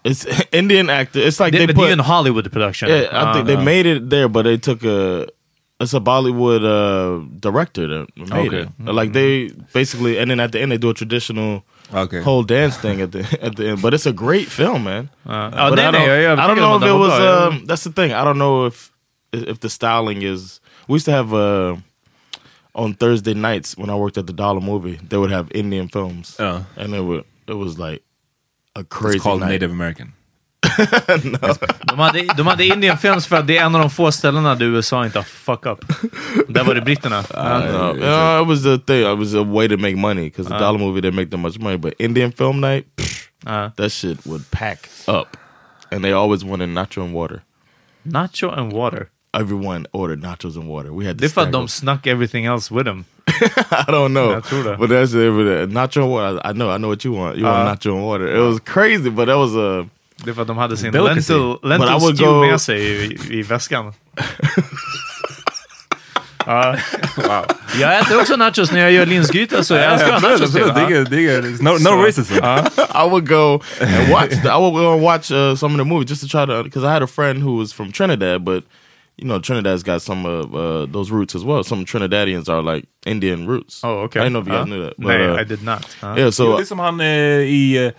[0.05, 1.21] It's Indian actor.
[1.21, 1.77] It's like Det, they men put.
[1.77, 2.89] det är ju en Hollywood production.
[2.91, 5.25] yeah, I think they made it there, but they took a.
[5.81, 8.69] It's a Bollywood uh, director that made Okay.
[8.87, 8.93] it.
[8.95, 11.63] Like they basically, and then at the end they do a traditional
[11.95, 12.21] Okay.
[12.21, 13.83] whole dance thing at the at the end.
[13.83, 15.09] But it's a great film, man.
[15.25, 17.19] Ja, ja, But nej, I don't, jag är I don't know if it was.
[17.19, 17.47] bra.
[17.49, 18.13] Um, that's the thing.
[18.13, 18.91] I don't know if
[19.33, 20.61] if the styling is.
[20.89, 21.77] We used to have uh,
[22.75, 24.99] on Thursday nights when I worked at the Dollar Movie.
[25.09, 26.63] They would have Indian films, Yeah.
[26.77, 28.03] and it would it was like
[28.75, 29.51] a It's crazy called night.
[29.51, 30.13] Native American.
[31.83, 34.55] De hade, de hade Indian Films för att det är en av de få ställena
[34.55, 35.79] där USA inte har fuck up.
[36.49, 37.25] Där var det britterna.
[37.35, 37.59] Ja.
[37.59, 39.13] No, no, it was the thing.
[39.13, 41.59] It was a way to make money because the Dollar Movie didn't make that much
[41.59, 41.77] money.
[41.79, 43.71] But Indian film night, pff, Ja.
[43.77, 45.37] that shit would pack up,
[45.93, 47.43] and they always wanted nacho and water.
[48.07, 49.09] Nacho and water.
[49.35, 50.91] Everyone ordered nachos and water.
[50.91, 53.05] We had Det är för att de snack everything else with them.
[53.71, 54.31] I don't know.
[54.31, 54.79] Yeah, true that.
[54.79, 55.29] But that's it.
[55.29, 56.41] Uh, Nacho and water.
[56.45, 56.71] I, I know.
[56.71, 57.37] I know what you want.
[57.37, 58.27] You want Uh, nacho and water.
[58.37, 59.87] It was crazy, but that was a.
[60.25, 61.33] Det är för att de hade sin Delicacy.
[61.33, 63.93] lentil, lentil stew go- med sig i, i väskan.
[66.47, 66.77] Ja.
[67.81, 70.53] Jag äter också nachos när jag gör linsgryta, så jag älskar nachos.
[70.53, 72.35] Det är det är- no, no racism.
[73.05, 74.31] I would go and watch.
[74.43, 76.63] the, I would go and watch uh, some of the movies just to try to.
[76.65, 78.65] Because I had a friend who was from Trinidad, but
[79.17, 81.63] you know Trinidad's got some of uh, those roots as well.
[81.65, 83.85] Some Trinidadians are like Indian roots.
[83.85, 84.21] Oh, okay.
[84.21, 84.95] I didn't know if you guys knew that.
[84.97, 85.97] But, Nej, uh, I did not.
[86.03, 86.17] Ja.
[86.19, 87.93] Yeah, so det är som han i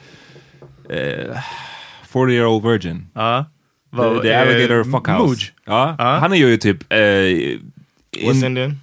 [2.10, 3.08] 40 year old virgin.
[3.16, 3.46] Ja.
[3.92, 5.24] The, Vad- the eh, alligator fuckhouse.
[5.24, 5.52] Mooj.
[5.66, 6.18] Ja, Ja.
[6.20, 6.94] Han är ju typ...
[6.94, 8.80] Eh, West in- Indian.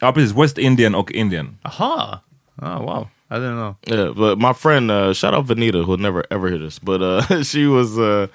[0.00, 0.36] Ja, precis.
[0.36, 1.56] West Indian och Indian.
[1.62, 2.20] Aha!
[2.62, 3.08] Oh, wow.
[3.30, 3.76] I didn't know.
[3.86, 7.42] Yeah, but my friend, uh, shout out Vanita, who'll never ever hear this, but uh,
[7.42, 8.26] she was uh,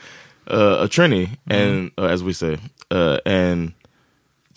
[0.47, 2.57] uh, a Trini, and uh, as we say,
[2.91, 3.71] uh, and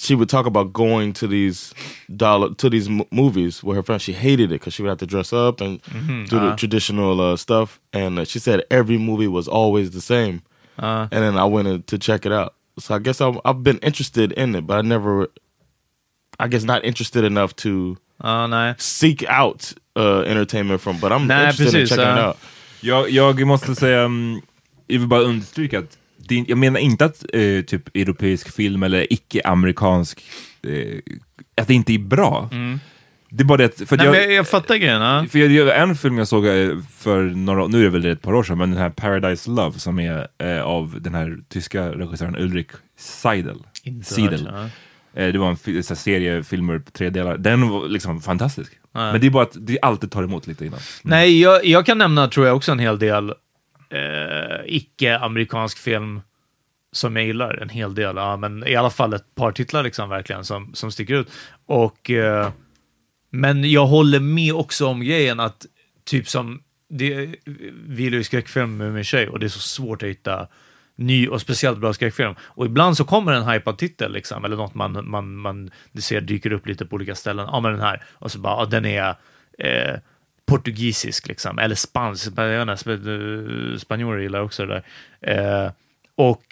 [0.03, 1.73] she would talk about going to these
[2.09, 4.03] dollar to these m- movies with her friends.
[4.03, 5.81] She hated it because she would have to dress up and
[6.29, 10.41] do the traditional uh, stuff, and uh, she said every movie was always the same.
[10.79, 12.55] Uh, And then I went in to check it out.
[12.79, 15.29] So I guess I've, I've been interested in it, but I never,
[16.41, 18.75] I guess, not interested enough to ja, nej.
[18.79, 20.99] seek out uh, entertainment from.
[20.99, 22.37] But I'm Nah, interested in checking uh, it out.
[22.81, 24.43] Jag, jag måste säga, um,
[24.89, 25.99] jag vill bara understryka att
[26.33, 30.23] det, jag menar inte att eh, typ europeisk film eller icke-amerikansk,
[30.67, 30.99] eh,
[31.61, 32.51] att det inte är bra.
[33.31, 35.29] Det är bara det för Nej, jag, jag, jag fattar grejen.
[35.29, 38.35] För jag, en film jag såg eh, för några, nu är det väl ett par
[38.35, 42.37] år sedan, men den här Paradise Love som är eh, av den här tyska regissören
[42.37, 43.59] Ulrich Seidel.
[43.85, 44.47] Inte Seidel.
[44.47, 44.71] hört,
[45.15, 47.39] Eh, det var en så serie, filmer på tre delar.
[47.39, 48.73] Den var liksom fantastisk.
[48.93, 49.13] Ja.
[49.13, 50.81] Men det är bara att det alltid tar emot lite innan.
[51.03, 53.35] Nej, jag, jag kan nämna, tror jag, också en hel del
[53.93, 56.21] eh, icke-amerikansk film
[56.93, 58.17] som jag gillar en hel del.
[58.17, 61.31] Ja, men i alla fall ett par titlar liksom verkligen som, som sticker ut.
[61.67, 62.51] Och, eh,
[63.31, 65.67] men jag håller med också om grejen att
[66.05, 67.35] typ som, det,
[67.87, 70.49] vi gillar ju skräckfilm med min tjej och det är så svårt att hitta
[70.97, 72.35] ny och speciellt bra skräckfilm.
[72.41, 76.21] Och ibland så kommer en hypad titel, liksom, eller något man, man, man det ser
[76.21, 77.49] dyker upp lite på olika ställen.
[77.53, 78.03] Ja, men den här.
[78.13, 79.15] Och så bara, ja, den är
[79.59, 79.99] eh,
[80.47, 82.31] portugisisk, liksom, eller spansk.
[82.31, 84.83] Sp- Spanjorer gillar också det
[85.21, 85.65] där.
[85.67, 85.73] Eh,
[86.15, 86.45] och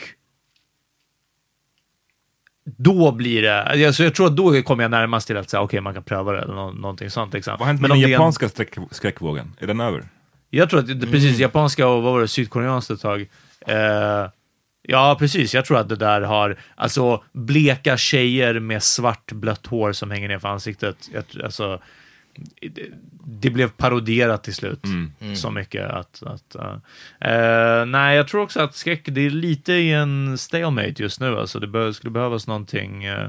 [2.64, 5.80] då blir det, alltså jag tror att då kommer jag närmast till att säga, okej,
[5.80, 7.32] man kan pröva det, eller nå- någonting sånt.
[7.34, 7.56] Liksom.
[7.58, 9.52] Vad hände med den är en- japanska skräck, skräckvågen?
[9.58, 10.04] Är den över?
[10.52, 13.20] jag tror att det, precis, japanska och vad var det, sydkoreanskt ett tag.
[13.66, 14.28] Eh,
[14.82, 15.54] ja, precis.
[15.54, 20.28] Jag tror att det där har, alltså bleka tjejer med svart blött hår som hänger
[20.28, 21.08] ner för ansiktet.
[21.12, 21.80] Jag, alltså,
[23.24, 24.84] det, blev paroderat till slut
[25.34, 26.22] så mycket att...
[26.22, 31.20] att uh, nej, jag tror också att skräck, det är lite i en stalemate just
[31.20, 31.38] nu.
[31.38, 33.28] Alltså, det bör, skulle behövas någonting, uh,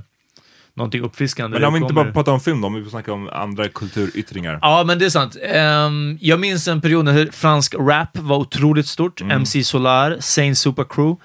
[0.74, 1.60] någonting uppfriskande.
[1.60, 3.68] Men om vi inte kommer- bara pratar om film då, om vi snackar om andra
[3.68, 4.60] kulturyttringar.
[4.62, 5.38] Ja, men det är sant.
[5.44, 9.22] Ehm, jag minns en period när fransk rap var otroligt stort.
[9.22, 9.32] Mm.
[9.32, 11.22] MC Solar, Saint Super Crew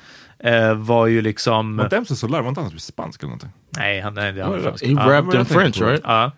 [0.77, 1.77] var ju liksom...
[1.77, 3.51] Var inte MC Solar, var inte han spansk eller någonting?
[3.77, 4.87] Nej, han, nej, det är han fransk.
[4.87, 6.01] He rapped in French, right?
[6.05, 6.33] Ja.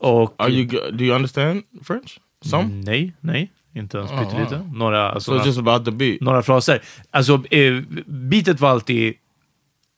[0.00, 0.34] Och...
[0.38, 0.90] Are you?
[0.92, 2.20] Do you understand French?
[2.44, 2.68] Some.
[2.84, 3.52] Nej, nej.
[3.74, 4.56] Inte ens Oh, pyttelite.
[4.56, 4.76] wow.
[4.76, 6.20] Några, alltså, So några, just about the beat.
[6.20, 6.82] några fraser.
[7.10, 9.14] Alltså, eh, beatet var alltid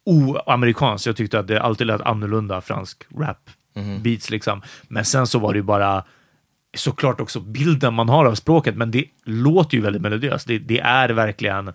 [0.05, 1.07] oamerikanskt.
[1.07, 3.51] Jag tyckte att det alltid lät annorlunda, fransk rap
[4.03, 4.63] beats liksom.
[4.89, 6.05] Men sen så var det ju bara
[6.77, 10.47] såklart också bilden man har av språket, men det låter ju väldigt melodiöst.
[10.47, 11.73] Det, det är verkligen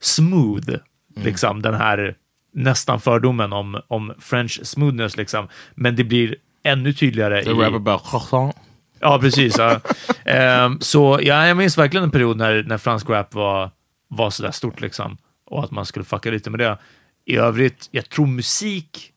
[0.00, 0.70] smooth,
[1.16, 2.16] liksom den här
[2.52, 5.48] nästan fördomen om, om French smoothness liksom.
[5.74, 6.36] Men det blir
[6.66, 7.64] ännu tydligare They i...
[7.64, 8.56] about croissant.
[9.00, 9.58] Ja, precis.
[9.58, 9.80] Ja.
[10.24, 13.70] Ehm, så ja, jag minns verkligen en period när, när fransk rap var,
[14.08, 15.16] var sådär stort liksom.
[15.46, 16.78] Och att man skulle fucka lite med det.
[17.24, 19.12] I övrigt, jag tror musik,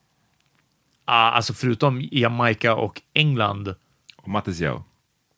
[1.05, 3.75] ah, alltså förutom Jamaica och England
[4.17, 4.83] Och Mattis Yao.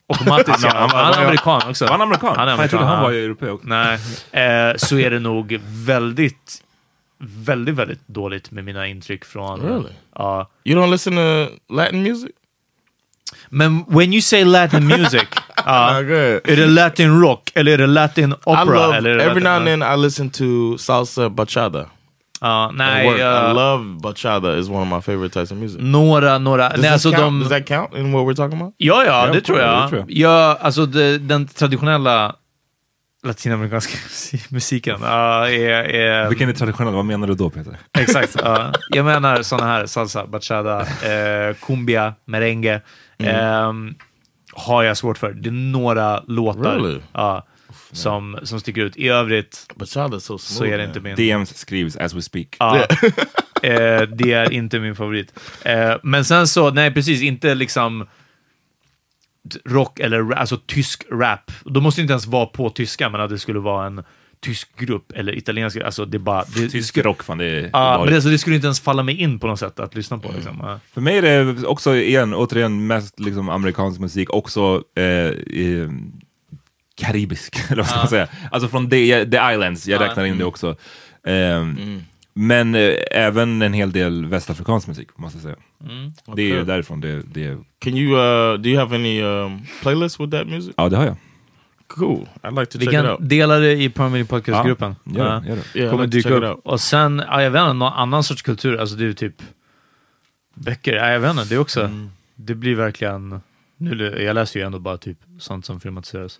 [0.07, 1.85] och Mattis, Han- han, han- är amerikan också.
[1.85, 2.35] Var han amerikan?
[2.37, 3.67] Han är Fan, jag trodde amerikan, han var europé också.
[3.67, 3.99] Nej,
[4.31, 6.63] eh, så är det nog väldigt,
[7.21, 9.61] väldigt, väldigt dåligt med mina intryck från...
[9.61, 9.91] Really?
[10.15, 10.49] Ja.
[10.63, 12.31] You don't listen to Latin music?
[13.49, 15.23] Men when you say Latin music,
[15.55, 15.65] good.
[15.65, 18.63] är det Latin rock eller är det Latin I opera?
[18.63, 21.85] love eller every Latin, now and then I listen to salsa bachata.
[22.41, 24.57] Ja, at nej, eh, I love bachata.
[24.57, 25.77] is one of my favorite types of music.
[25.81, 26.69] några, några.
[26.69, 27.21] Does, Nej, alltså count?
[27.23, 28.73] de, Does that count in what we're talking about?
[28.77, 29.83] ja, ja, Ja, det tror jag.
[29.83, 30.11] det tror jag.
[30.11, 32.35] Ja, alltså det, den traditionella
[33.23, 33.97] latinamerikanska
[34.49, 36.93] musiken ja, är, är Vilken är traditionell?
[36.93, 37.77] Vad menar du då Peter?
[37.99, 38.35] Exakt.
[38.43, 38.73] ja.
[38.89, 42.81] Jag menar såna här salsa, bachata, eh, cumbia, merengue.
[43.17, 43.35] Mm.
[43.35, 43.95] ehm,
[44.53, 45.33] har jag svårt för.
[45.33, 46.99] Det är nåra låtar Really?
[47.13, 47.47] ja,
[47.91, 48.97] som, som sticker ut.
[48.97, 50.57] I övrigt Bachata so smooth.
[50.57, 51.15] så är det inte min...
[51.15, 52.47] DMs skrivs as we speak.
[52.59, 52.77] Ja,
[53.63, 55.39] eh, det är inte min favorit.
[55.65, 58.07] Eh, men sen så, nej precis, inte liksom
[59.65, 61.51] rock eller alltså tysk rap.
[61.65, 64.03] Då måste det inte ens vara på tyska, men att det skulle vara en
[64.39, 66.43] tysk grupp eller italiensk, alltså det bara...
[66.55, 67.69] Det, Tysk rock, fan det är...
[67.73, 69.79] Ja, var- men det, alltså, det skulle inte ens falla mig in på något sätt
[69.79, 70.31] att lyssna på.
[70.35, 70.59] Liksom.
[70.63, 70.79] Ja.
[70.93, 75.89] För mig är det också, igen, återigen, mest liksom amerikansk musik, också eh, eh,
[76.95, 78.27] karibisk, eller vad ska man säga?
[78.51, 80.07] Alltså från the, the Islands, jag Ja.
[80.07, 80.75] räknar in det också.
[81.27, 82.01] Ehm,
[82.33, 85.55] Men eh, även en hel del västafrikansk musik, måste jag säga.
[86.35, 86.63] Det är ju Okay.
[86.65, 87.57] därifrån det, det...
[87.79, 90.73] Can you, uh, do you have any um, playlists with that music?
[90.77, 91.15] Ja, det har jag.
[91.87, 92.27] Cool.
[92.41, 93.19] I'd like to Vi check it kan out.
[93.29, 94.95] dela det i Permanent Podcast-gruppen.
[95.03, 95.79] Ja, gör det, gör det.
[95.79, 96.59] Yeah, I'd kommer like dyka upp.
[96.65, 99.35] Och sen, ja, jag vet inte, någon annan sorts kultur, alltså det är ju typ
[100.55, 100.93] böcker.
[100.95, 102.09] Ja, jag vet inte, det är också, Mm.
[102.35, 103.41] det blir verkligen,
[103.77, 106.39] nu, jag läser ju ändå bara typ sånt som filmatiseras.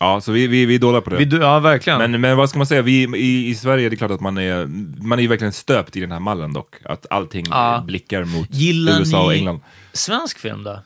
[0.00, 1.16] Ja, så vi, vi, vi är dåliga på det.
[1.16, 1.98] Vi, ja, verkligen.
[2.10, 4.38] Men, men vad ska man säga, vi, i, i Sverige är det klart att man
[4.38, 4.66] är,
[5.02, 6.74] man är ju verkligen stöpt i den här mallen dock.
[6.84, 7.82] Att allting Ja.
[7.86, 9.60] blickar mot Gillar USA och ni- England.
[9.92, 10.82] Svensk film då?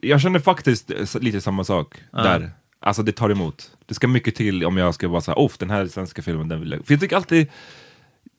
[0.00, 0.90] Jag känner faktiskt
[1.20, 2.50] lite samma sak där.
[2.80, 3.70] Alltså det tar emot.
[3.86, 6.60] Det ska mycket till om jag ska vara såhär, oh den här svenska filmen, den
[6.60, 6.86] vill jag.
[6.86, 7.46] För jag tycker alltid,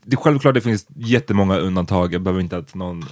[0.03, 3.05] det är självklart det finns jättemånga undantag, jag behöver inte att någon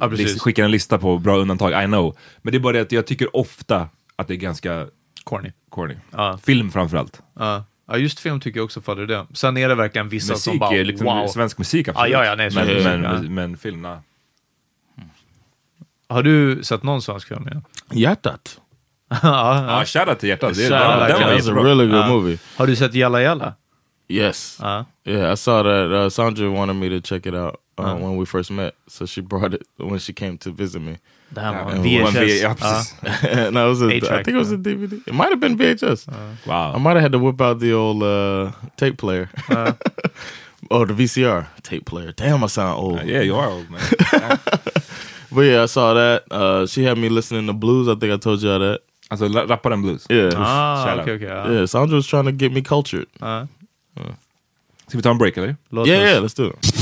[0.00, 2.16] Ja, skickar en lista på bra undantag, I know.
[2.42, 4.86] Men det är bara det att jag tycker ofta att det är ganska
[5.24, 5.52] Corny.
[5.70, 5.96] corny.
[6.10, 6.38] Ja.
[6.42, 7.22] Film framförallt.
[7.38, 7.64] Ja.
[7.86, 9.26] ja, just film tycker jag också faller det.
[9.32, 11.28] Sen är det verkligen vissa som Musik bara, är liksom wow.
[11.28, 12.12] svensk musik absolut.
[12.12, 13.30] Ja, ja, ja, nej, men, svensk men, musik, ja.
[13.30, 13.98] men film, nej.
[16.08, 17.48] Har du sett någon svensk film?
[17.52, 18.60] Ja, Hjärtat.
[19.08, 19.78] ja, ja.
[19.78, 20.56] Ja, shoutout till hjärtat.
[20.56, 21.64] Det är, jättebra.
[21.64, 22.38] really good Uh, movie.
[22.56, 23.54] Har du sett Jalla Jalla?
[24.08, 24.58] Yes.
[24.62, 24.84] Ja.
[25.04, 26.04] Yeah, I saw that.
[26.04, 27.62] Uh, Sandra wanted me to check it out.
[27.78, 28.74] uh, when we first met.
[28.88, 30.98] So she brought it when she came to visit me.
[31.34, 32.14] Det här var Ja, en en VHS.
[32.14, 32.54] V- ja, Ja.
[32.54, 32.94] precis.
[33.46, 34.58] and I was a, I think it was a uh.
[34.60, 34.92] DVD.
[35.06, 36.06] It might have been VHS.
[36.08, 36.78] I Wow.
[36.78, 39.28] might have had to whip out the old uh, tape player.
[40.70, 42.12] oh, the VCR tape player.
[42.16, 43.02] Damn, I sound old.
[43.06, 43.80] Yeah, you are old man.
[45.34, 46.22] But yeah, I saw that.
[46.30, 47.88] Uh, she had me listening to blues.
[47.88, 48.78] I think I told you all that.
[49.08, 50.06] Alltså la- rapparen blues.
[50.10, 50.30] Yeah.
[50.36, 51.20] Ah, Shout okej, out.
[51.22, 51.28] okej.
[51.28, 51.52] ja.
[51.52, 53.06] Yeah, Sandra was trying to get me cultured.
[53.20, 53.46] Ja.
[54.88, 55.56] Ska vi ta en break eller?
[55.70, 56.81] Låt yeah, oss- yeah, let's do it.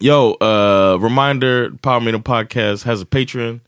[0.00, 3.60] Yo, uh, reminder: Power Meter Podcast has a Patreon.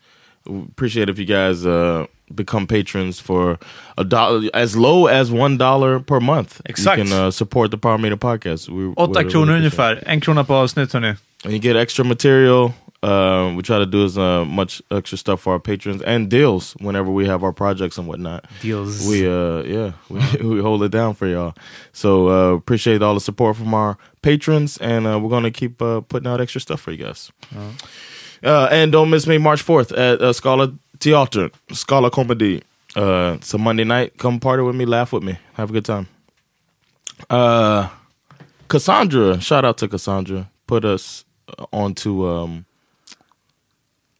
[0.46, 3.58] We appreciate if you guys uh, become patrons for
[3.96, 6.60] a dollar, as low as one dollar per month.
[6.66, 6.98] Exakt.
[6.98, 8.68] You can uh, support the Power Meter Podcast.
[8.68, 10.02] We, Åtta we- kronor we- ungefär.
[10.06, 11.14] En krona på avsnitt hörni.
[11.44, 12.72] and you get extra material.
[13.00, 16.72] Uh, we try to do as uh, much extra stuff for our patrons and deals
[16.80, 18.44] whenever we have our projects and whatnot.
[18.60, 19.06] Deals.
[19.06, 21.54] We uh yeah we, we hold it down for y'all.
[21.92, 26.00] So uh, appreciate all the support from our patrons, and uh, we're gonna keep uh,
[26.00, 27.30] putting out extra stuff for you guys.
[28.42, 32.62] Uh, and don't miss me March fourth at uh, Scala Theater, Scala Comedy.
[32.96, 34.18] Uh, it's a Monday night.
[34.18, 36.08] Come party with me, laugh with me, have a good time.
[37.30, 37.88] Uh,
[38.66, 41.24] Cassandra, shout out to Cassandra, put us
[41.72, 42.64] onto um,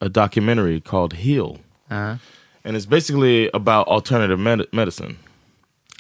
[0.00, 1.58] a documentary called Heal,
[1.90, 2.16] Uh,
[2.64, 5.16] and it's basically about alternative med- medicine.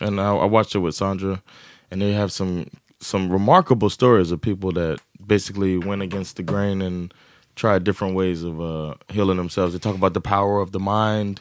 [0.00, 1.42] And I, I watched it with Sandra,
[1.90, 2.66] and they have some
[3.00, 7.14] some remarkable stories of people that basically went against the grain and
[7.54, 9.72] tried different ways of uh, healing themselves.
[9.72, 11.40] They talk about the power of the mind,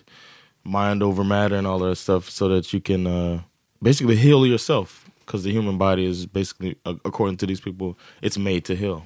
[0.63, 3.41] mind over matter, and all that stuff, so that you can uh,
[3.81, 5.03] basically heal yourself.
[5.19, 9.05] Because the human body is basically, according to these people, it's made to heal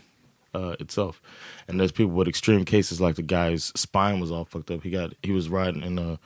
[0.53, 1.21] uh, itself.
[1.67, 4.83] And there's people with extreme cases, like the guy's spine was all fucked up.
[4.83, 6.19] He got he was riding in a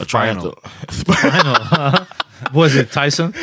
[0.00, 0.54] a Spinal.
[2.54, 3.34] was it Tyson?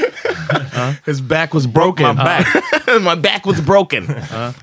[1.06, 2.06] His back was broken.
[2.06, 3.02] my back.
[3.02, 4.04] my back was broken.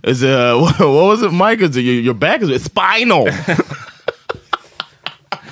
[0.05, 1.61] Is uh, what was it, Mike?
[1.61, 3.25] Is it, your, your back is spinal?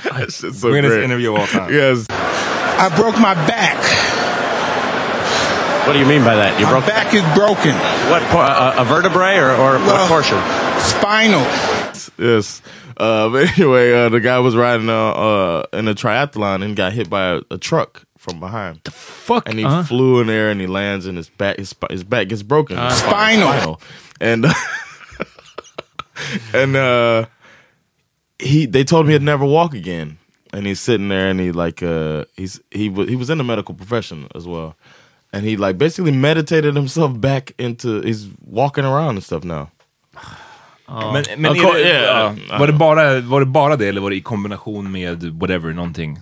[0.05, 1.05] That shit's so Greatest great.
[1.05, 1.73] interview of all time.
[1.73, 2.07] Yes.
[2.11, 4.30] I broke my back.
[5.91, 6.57] What do you mean by that?
[6.61, 7.75] You my broke back is broken.
[8.11, 8.23] what?
[8.23, 10.39] A, a vertebrae or, or what portion?
[10.79, 11.41] Spinal.
[12.17, 12.63] Yes.
[12.97, 16.93] Uh, but anyway, uh, the guy was riding uh, uh, in a triathlon and got
[16.93, 18.83] hit by a, a truck from behind.
[18.85, 19.49] The fuck?
[19.49, 19.83] And he Uh-huh.
[19.83, 22.79] flew in there and he lands and his back his, his back gets broken.
[22.79, 23.81] Uh, His spi- Spinal.
[24.21, 24.47] And
[26.55, 27.27] and uh,
[28.39, 30.19] he they told him he'd never walk again.
[30.53, 33.45] And he's sitting there and he like uh he's he was he was in the
[33.45, 34.77] medical profession as well.
[35.33, 39.69] And he like basically meditated himself back into he's walking around and stuff now.
[40.89, 44.01] Men, men Ja, är det, ja, ja, var, det bara, var det bara det eller
[44.01, 46.19] var det i kombination med whatever, någonting?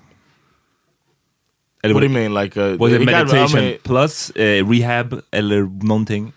[1.82, 2.34] Eller What do you mean?
[2.34, 6.32] Like uh, Was it he got- I meditation mean- plus eh, rehab eller någonting?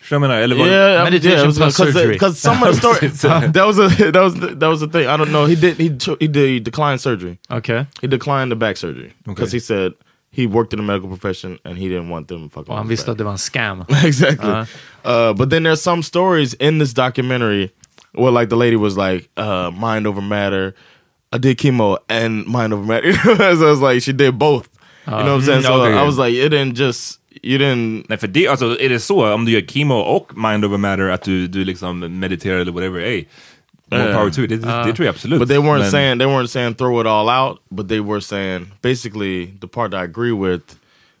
[0.00, 0.42] Förstår du vad jag menar?
[0.42, 2.12] Eller var Yeah, I- Meditation yeah, was plus because surgery.
[2.12, 3.20] because some of the stories
[3.52, 5.02] that was a that was the, that was the thing.
[5.02, 5.46] I don't know.
[5.46, 5.88] He did he
[6.20, 7.38] he did he declined surgery.
[7.50, 7.86] Okay.
[8.02, 9.56] He declined the back surgery because Okay.
[9.56, 9.92] he said
[10.32, 12.70] he worked in the medical profession and he didn't want them fucking.
[12.70, 13.84] Och han with his visste att det var en scam.
[14.04, 14.50] exactly.
[14.50, 14.66] Uh-huh.
[15.04, 17.70] Uh, but then there's some stories in this documentary
[18.12, 20.74] where like the lady was like uh, mind over matter.
[21.32, 23.12] I did chemo and mind over matter.
[23.56, 24.68] so I was like she did both.
[25.06, 25.62] You know what I'm saying?
[25.62, 25.98] Mm, So okay.
[25.98, 28.04] I was like, it didn't just you didn't.
[28.08, 31.08] Nej, för det, alltså, är det så, om du gör chemo och mind over matter,
[31.08, 33.24] att du, du liksom mediterar eller whatever, hey,
[33.90, 34.12] more Yeah.
[34.16, 34.48] power to it.
[34.50, 35.38] Det, det tror jag absolut.
[35.40, 38.20] But they weren't Men- saying they weren't saying throw it all out, but they were
[38.20, 40.62] saying basically the part that I agree with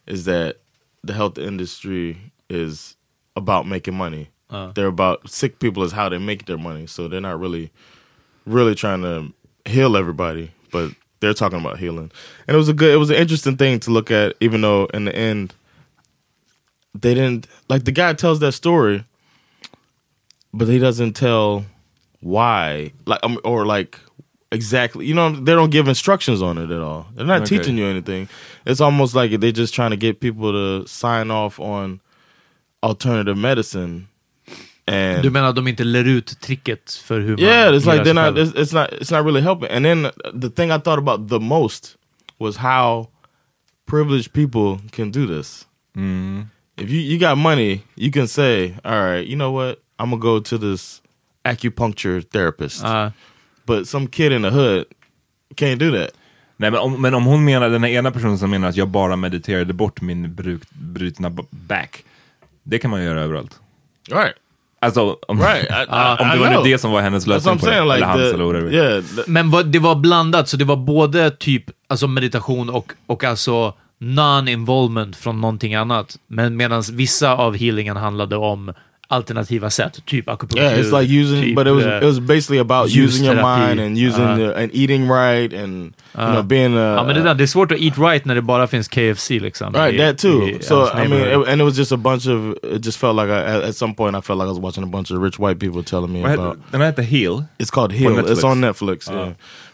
[0.06, 0.54] is that
[1.06, 2.16] the health industry
[2.48, 2.96] is
[3.36, 4.28] about making money.
[4.50, 4.72] Uh.
[4.74, 6.86] They're about sick people is how they make their money.
[6.86, 7.70] So they're not really
[8.46, 9.32] really trying to
[9.70, 10.90] heal everybody, but
[11.20, 12.10] they're talking about healing.
[12.48, 14.86] And it was a good it was an interesting thing to look at, even though
[14.94, 15.54] in the end
[17.00, 19.04] they didn't like the guy tells that story,
[20.52, 21.64] but he doesn't tell
[22.20, 23.98] why, like, um, or like
[24.52, 25.06] exactly.
[25.06, 27.06] You know, they don't give instructions on it at all.
[27.14, 27.58] They're not Okay.
[27.58, 28.28] teaching you anything.
[28.66, 32.00] It's almost like they're just trying to get people to sign off on
[32.82, 34.06] alternative medicine.
[34.86, 38.02] And Du menar att de inte lär ut tricket för hur yeah, man it's like
[38.02, 38.36] they're not.
[38.38, 38.92] It's, it's not.
[38.92, 39.68] It's not really helping.
[39.70, 40.10] And then
[40.40, 41.96] the thing I thought about the most
[42.38, 43.08] was how
[43.86, 45.66] privileged people can do this.
[46.76, 49.78] If you you got money, you can say, "All right, you know what?
[49.98, 51.02] I'm gonna go to this
[51.44, 53.08] acupuncture therapist." Uh,
[53.66, 54.84] but some kid in the hood
[55.54, 56.10] can't do that.
[56.56, 58.88] Nej, men om, men om hon menar, den här ena personen som menar att jag
[58.88, 62.04] bara mediterade bort min bruk, brutna back,
[62.62, 63.60] det kan man göra överallt.
[64.10, 64.34] Right.
[64.82, 65.64] Alltså, om, Right.
[65.64, 66.64] I- I- om det I var know.
[66.64, 67.84] det som var hennes lösning på det, saying.
[67.84, 68.72] eller Like hans eller whatever.
[68.74, 72.92] yeah, the- Men vad- det var blandat, så det var både typ alltså meditation och,
[73.06, 76.18] och alltså non-involvement från någonting annat.
[76.26, 78.72] Men medan vissa av healingen handlade om
[79.10, 80.62] alternativa sätt, typ akupunktur.
[80.62, 83.34] yeah, it's like using, typ, but it was eh, it was basically about using your
[83.42, 86.42] mind and using Uh, the, and eating right and you know uh.
[86.42, 88.66] being a ja, men det, där, det är svårt att eat right när det bara
[88.66, 89.72] finns KFC liksom.
[89.74, 90.42] Right, i- that too.
[90.48, 92.56] i So I mean, it, and it was just a bunch of.
[92.62, 94.84] It just felt like I, at, at some point I felt like I was watching
[94.84, 96.56] a bunch of rich white people telling me Vad about.
[96.56, 97.44] heter- Den heter Heal.
[97.58, 98.18] It's called På Heal.
[98.28, 99.08] It's on Netflix.
[99.10, 99.14] Uh.
[99.14, 99.32] Yeah.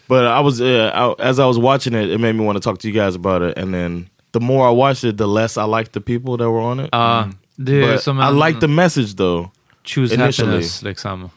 [0.08, 2.70] But I was uh, I, as I was watching it, it made me want to
[2.70, 3.58] talk to you guys about it.
[3.58, 6.60] And then the more I watched it, the less I liked the people that were
[6.60, 6.88] on it.
[6.92, 7.24] Ja,
[7.56, 9.48] det är But som I en- liked the message though.
[9.84, 10.48] Choose initially.
[10.50, 11.30] happiness, liksom.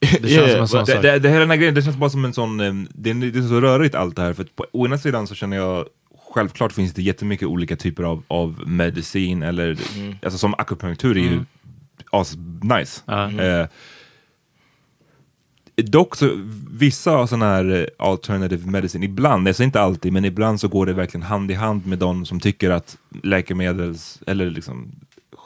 [0.00, 1.02] Det känns Yeah, som en sån Det, sak.
[1.02, 3.14] det, det här den här grejen, det känns bara som en sån, eh, det är,
[3.14, 4.32] det är så rörigt allt det här.
[4.32, 5.86] För att på å ena sidan så känner jag,
[6.34, 9.76] självklart finns det jättemycket olika typer av, av medicin, eller
[10.22, 11.40] alltså som akupunktur är ju
[12.10, 13.02] as nice.
[13.42, 13.66] Eh,
[15.76, 16.30] dock så,
[16.70, 20.86] vissa av sådana här eh, alternative medicine, ibland, alltså inte alltid, men ibland så går
[20.86, 24.92] det verkligen hand i hand med de som tycker att läkemedels, eller liksom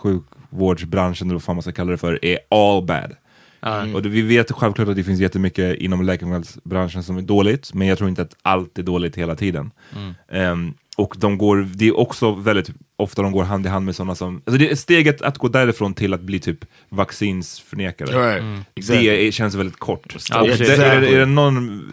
[0.02, 3.16] sjukvårdsbranschen, eller vad fan man ska kalla det för, är all bad.
[3.60, 3.84] Ja.
[3.94, 7.98] Och vi vet självklart att det finns jättemycket inom läkemedelsbranschen som är dåligt, men jag
[7.98, 9.70] tror inte att allt är dåligt hela tiden.
[9.96, 10.14] Mm.
[10.28, 13.96] Ehm, och de går, det är också väldigt ofta de går hand i hand med
[13.96, 18.08] sådana som, alltså det är steget att gå därifrån till att bli typ vaccinsförnekare.
[18.08, 18.42] Right.
[18.42, 18.64] Mm.
[18.74, 19.08] Exactly.
[19.08, 20.16] Det är, känns väldigt kort.
[20.30, 21.14] Ja, det, är, det, Exactly.
[21.14, 21.90] är det någon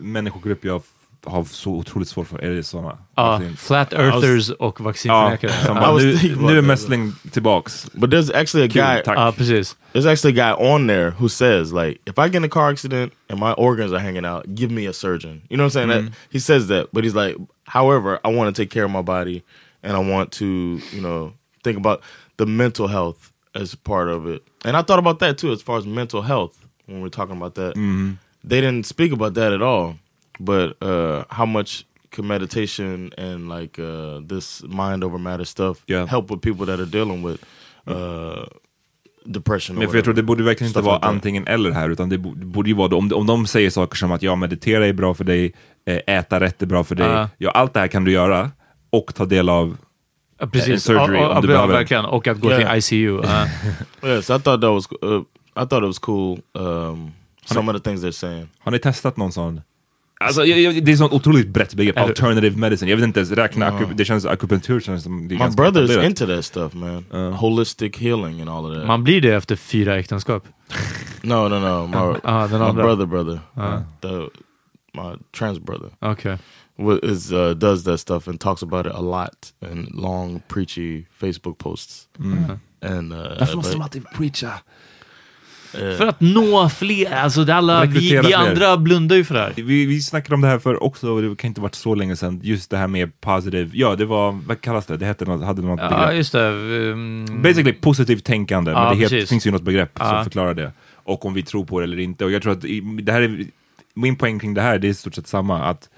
[0.00, 0.82] människogrupp jag
[1.24, 2.98] har så otroligt svårt för, är det sådana?
[3.14, 5.52] Ja, flat earthers och Ja, vaccinförnekare.
[5.52, 7.90] som I bara, was nu, thinking about nu är mässling tillbaks.
[7.92, 9.02] But there's actually a Kul, guy.
[9.02, 9.18] tack.
[9.18, 9.76] Ja, precis.
[9.92, 12.70] There's actually a guy on there who says like, if I get in a car
[12.70, 15.42] accident and my organs are hanging out, give me a surgeon.
[15.48, 15.88] You know what I'm saying?
[15.88, 16.30] That mm-hmm.
[16.30, 19.42] he says that, but he's like, however, I want to take care of my body
[19.82, 22.02] and I want to, you know, think about
[22.36, 24.42] the mental health as part of it.
[24.64, 26.56] And I thought about that too, as far as mental health
[26.86, 27.74] when we're talking about that.
[27.76, 28.12] Mm-hmm.
[28.42, 29.96] They didn't speak about that at all,
[30.40, 31.84] but uh, how much
[32.16, 36.06] can meditation and like uh, this mind over matter stuff Yeah.
[36.08, 37.44] help with people that are dealing with
[37.88, 38.46] uh,
[39.24, 39.76] depression?
[39.78, 41.10] Men för jag tror det borde verkligen inte vara like that.
[41.14, 43.70] antingen eller här, utan det bo- det borde ju vara, då, om, om de säger
[43.70, 45.52] saker som att ja, meditera är bra för dig,
[45.86, 47.28] eh, äta rätt är bra för dig, Ja.
[47.38, 48.50] ja, allt det här kan du göra
[48.90, 49.76] och ta del av
[50.38, 50.84] en precis.
[50.84, 51.74] surgery ja, om ja, du ja, behöver.
[51.74, 52.04] verkligen.
[52.04, 52.80] Och att gå Yeah.
[52.80, 53.20] till ICU.
[53.24, 53.46] Ja.
[54.08, 55.22] Yes, I thought that was uh,
[55.56, 56.38] I thought it was cool.
[56.54, 57.12] Um,
[57.44, 58.48] some of the things they're saying.
[58.58, 59.60] Har ni testat någon sån?
[60.24, 62.90] Alltså, jag, jag, det är sånt otroligt brett begrepp, alternative medicine.
[62.90, 66.04] Jag vet inte ens räkna, akup- det känns akupunktur känns som My brother's etablerat.
[66.04, 67.04] into that stuff, man.
[67.32, 68.86] Holistic healing and all of that.
[68.86, 70.44] Man blir det efter fyra äktenskap.
[71.22, 71.86] no, no, no.
[71.86, 73.78] My, Ah, den my brother, brother, Ah.
[74.02, 74.08] the
[74.94, 75.88] my trans brother.
[76.78, 81.04] Wa- is uh, does that stuff and talks about it a lot in long preachy
[81.20, 82.08] Facebook posts.
[82.82, 84.52] And uh, Varför måste de alltid preacha?
[85.72, 87.12] För att nå fler.
[87.12, 88.36] Alltså det alla, vi, vi fler.
[88.36, 89.52] andra blundar ju för det här.
[89.56, 92.16] Vi, vi snackade om det här för också, och det kan inte varit så länge
[92.16, 94.96] sedan, just det här med positive, ja det var, vad kallas det?
[94.96, 96.16] Det hette något, hade något Ja, begrepp.
[96.16, 96.48] just det.
[96.50, 99.28] Um, Basically positivt tänkande, Ja, men det precis.
[99.30, 100.10] finns ju något begrepp Ja.
[100.10, 100.72] som förklarar det.
[100.94, 102.24] Och om vi tror på det eller inte.
[102.24, 102.64] Och jag tror att
[103.02, 103.44] det här är,
[103.94, 105.62] min poäng kring det här, det är i stort sett samma.
[105.64, 105.88] Att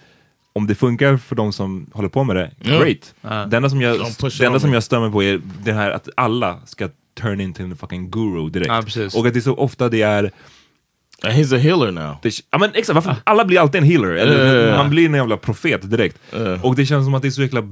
[0.53, 3.14] om det funkar för de som håller på med det, great.
[3.20, 3.47] Ja.
[3.47, 3.99] Det enda som jag,
[4.39, 7.77] det enda som jag stämmer på är det här att alla ska turn into en
[7.77, 8.69] fucking guru direkt.
[8.69, 9.15] Ja, precis.
[9.15, 10.31] och att det är så ofta det är
[11.23, 12.17] He's a healer now.
[12.23, 14.09] Det, ja, men exakt, varför, alla blir alltid en healer.
[14.09, 14.77] Eller, ja.
[14.77, 16.19] Man blir en jävla profet direkt.
[16.63, 17.63] Och det känns som att det är så jäkla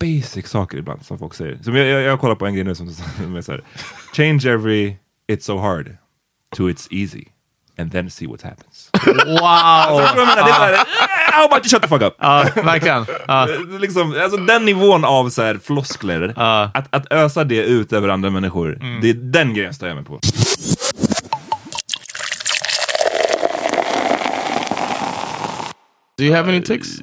[0.00, 1.58] basic saker ibland som folk säger.
[1.62, 3.62] Som jag, jag, jag kollar på en grej nu som, som är så här.
[4.16, 4.96] Change every
[5.32, 5.96] it's so hard
[6.56, 7.24] to it's easy.
[7.80, 8.90] And then see what happens.
[9.26, 9.42] Wow!
[9.44, 12.14] Alltså, jag menar, det är you shut the fuck up?
[12.18, 13.06] Ja, verkligen.
[13.28, 13.48] Ja.
[13.80, 16.32] Liksom, alltså den nivån av så här floskler,
[16.74, 19.00] att, att ösa det ut över andra människor, Mm.
[19.00, 20.20] det är den grejen stör jag mig på.
[26.16, 27.00] Do you have any ticks?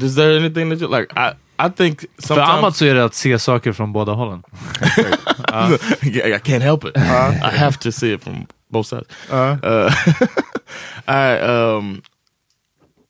[0.00, 1.12] Is there anything that you like?
[1.16, 4.42] I I think För sometimes Amat så är det att se saker från båda hållen.
[6.34, 6.96] I can't help it.
[6.96, 9.08] I have to see it from both sides.
[9.30, 9.56] Uh,
[11.08, 12.02] I um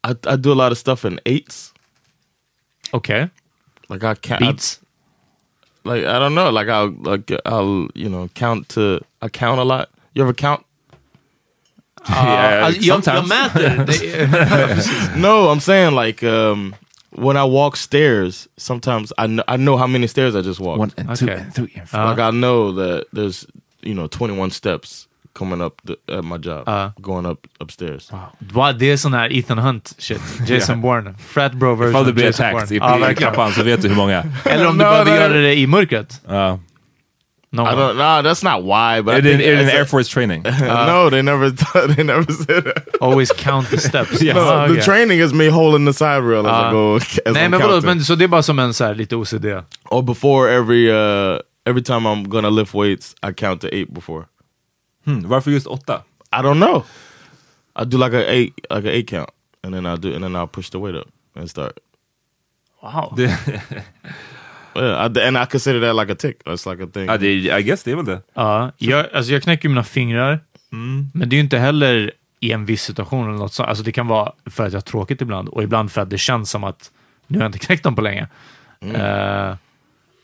[0.03, 1.73] I I do a lot of stuff in eights.
[2.93, 3.31] Okay.
[3.89, 4.81] Like I can't Beats?
[5.85, 6.51] like I don't know.
[6.51, 9.89] Like I'll like I'll you know count to I count a lot.
[10.15, 10.65] You ever count?
[12.09, 13.85] Ja, alltså, jag, jag mäter.
[13.87, 16.75] Det, no, I'm saying like um
[17.15, 20.79] when I walk stairs, sometimes I kn I know how many stairs I just walked.
[20.81, 21.41] One and two Okay.
[21.41, 22.05] and three and four.
[22.05, 23.47] Like I know that there's
[23.83, 26.91] you know 21 steps coming up the, at my job, Uh.
[27.03, 28.11] going up upstairs.
[28.39, 30.21] Va, det är sån här Ethan Hunt shit.
[30.49, 31.15] Jason Bourne.
[31.19, 34.25] Frat bro version Ifall du blir attacked i, trappan så vet du hur många.
[34.45, 35.17] Eller om du behöver no.
[35.17, 36.21] göra det i mörkret.
[36.29, 36.59] Ja.
[37.55, 37.65] No.
[37.65, 37.97] I don't.
[37.97, 39.01] Nah, that's not why.
[39.03, 40.43] But I en it's a- Air Force training?
[40.61, 41.51] no, they never.
[41.95, 42.97] they never said that.
[43.01, 44.21] Always count the steps.
[44.35, 44.83] No, Ah, the okay.
[44.83, 46.69] training is me holding the side rail as Ah.
[46.69, 46.97] I go.
[46.97, 49.17] As Nej I'm men vadå, men, så det är bara som en så här, lite
[49.17, 49.45] OCD?
[49.91, 54.25] Or before every uh every time I'm gonna lift weights, I count to eight before.
[55.05, 56.03] Hmm, varför just åtta?
[56.33, 56.83] I don't know.
[57.77, 59.31] I do like a eight, like a eight count,
[59.65, 61.79] and then I do, and then I'll push the weight up and start.
[62.83, 63.15] Wow.
[64.77, 66.43] I, and I consider that like a tick.
[66.45, 67.07] That's like a thing.
[67.07, 68.21] ja, det, I guess det är väl det.
[68.35, 70.41] Ja, jag, alltså jag knäcker mina fingrar,
[70.73, 71.11] Mm.
[71.15, 73.69] men det är ju inte heller i en viss situation eller något sånt.
[73.69, 76.19] Alltså det kan vara för att jag har tråkigt ibland och ibland för att det
[76.19, 76.91] känns som att
[77.27, 78.29] nu har jag inte knäckt dem på länge.
[78.81, 78.97] Mm.
[79.01, 79.57] Eh,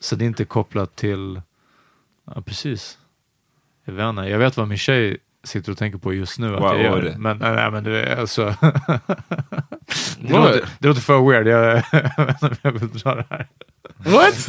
[0.01, 1.41] så det är inte kopplat till...
[2.35, 2.99] Ja, precis.
[3.85, 4.23] Jag vet inte.
[4.23, 7.03] Jag vet vad min tjej sitter och tänker på just nu att Vad- jag gör.
[7.03, 7.15] det?
[7.19, 8.45] Men, nej, nej, men det är alltså...
[10.21, 11.47] det, låter, det låter för weird.
[11.47, 11.83] Jag,
[12.63, 13.47] jag vill dra det här.
[13.99, 14.49] What?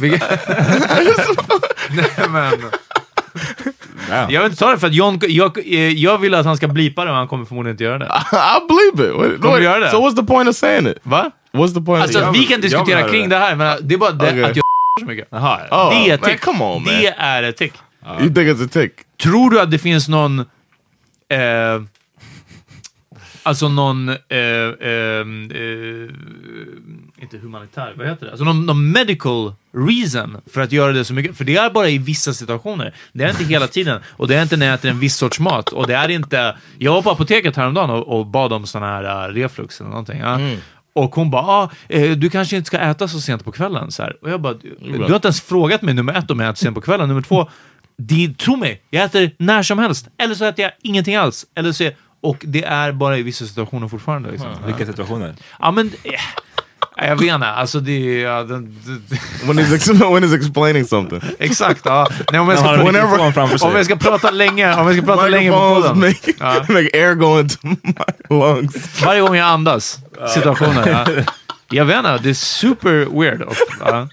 [1.90, 2.52] nej, men...
[4.10, 4.26] Ja.
[4.30, 6.68] Jag vill inte ta det för att John, jag, eh, jag vill att han ska
[6.68, 8.04] blipa det och han kommer förmodligen inte göra det.
[8.04, 9.42] I believe it.
[9.42, 9.90] Kommer du göra det?
[9.90, 10.98] So what's the point of saying it?
[11.02, 11.30] Va?
[11.52, 12.02] What's the point?
[12.02, 14.44] Alltså of vi kan diskutera kring det här, men det är bara det Okej.
[14.44, 14.64] att jag
[15.00, 15.28] så mycket.
[15.30, 15.60] Jaha.
[15.70, 16.40] Oh, det är ett man, tick.
[16.40, 16.84] come on, man.
[16.84, 17.72] Det är ett tick.
[18.20, 18.92] You think it's a tick?
[19.22, 20.44] Tror du att det finns någon...
[21.32, 21.82] Eh,
[23.42, 24.08] alltså någon...
[24.08, 24.16] Eh,
[24.80, 26.08] eh, eh,
[27.22, 28.32] inte humanitär, vad heter det?
[28.32, 31.36] Alltså någon, någon medical reason för att göra det så mycket.
[31.36, 32.94] För det är bara i vissa situationer.
[33.12, 34.00] Det är inte hela tiden.
[34.06, 35.68] Och det är inte när jag äter en viss sorts mat.
[35.68, 36.56] Och det är inte...
[36.78, 40.20] Jag var på apoteket häromdagen och, och bad om sån här uh, reflux eller någonting.
[40.20, 40.38] Ja.
[40.94, 43.90] Och hon bara, ah, eh, du kanske inte ska äta så sent på kvällen.
[43.90, 44.16] Så här.
[44.22, 46.58] Och jag bara, du, du har inte ens frågat mig nummer ett om jag äter
[46.58, 47.08] sent på kvällen.
[47.08, 47.50] Nummer två,
[48.08, 50.06] det, tro mig, jag äter när som helst.
[50.18, 51.46] Eller så äter jag ingenting alls.
[51.56, 51.90] Eller så,
[52.22, 54.30] och det är bara i vissa situationer fortfarande.
[54.30, 54.48] Liksom.
[54.66, 55.34] Vilka situationer?
[55.60, 55.92] Ja, men...
[56.04, 56.12] Eh,
[56.96, 58.24] jag vet inte, alltså det är...
[58.28, 58.78] Ja, den,
[59.44, 61.20] When he's ex- when he's explaining something.
[61.38, 62.08] exakt, ja.
[62.32, 62.68] Nej, om, jag ska,
[63.58, 63.68] sig.
[63.68, 66.00] om jag ska prata länge, om jag ska prata länge på podden.
[66.00, 66.54] make, Ja.
[66.68, 67.74] make air go into my
[68.36, 69.02] lungs.
[69.04, 69.98] Varje gång jag andas,
[70.34, 71.06] situationer.
[71.16, 71.22] Ja.
[71.70, 73.42] Jag vet inte, det är super weird.
[73.42, 74.08] Och, ja.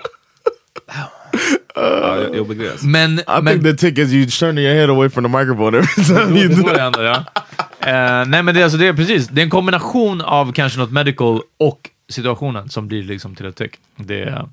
[1.76, 2.84] Ja, jag, begräns.
[2.84, 5.78] Men, I men think the tick is you turning your head away from the microphone
[5.78, 7.24] every time you do det ja.
[7.82, 9.28] Eh, nej, men det, är alltså, det är precis.
[9.28, 13.56] Det är en kombination av kanske något medical och situationen som blir liksom till ett
[13.56, 13.72] tick.
[13.96, 14.48] Det är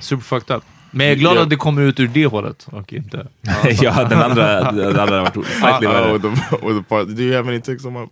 [0.00, 0.62] super fucked up.
[0.90, 1.42] Men jag är glad Ja.
[1.42, 3.26] att det kommer ut ur det hållet och inte...
[3.82, 6.12] ja, den andra, den andra har varit slightly Uh, värre.
[6.12, 7.08] with the with the part.
[7.08, 8.06] Do you have any ticks on my?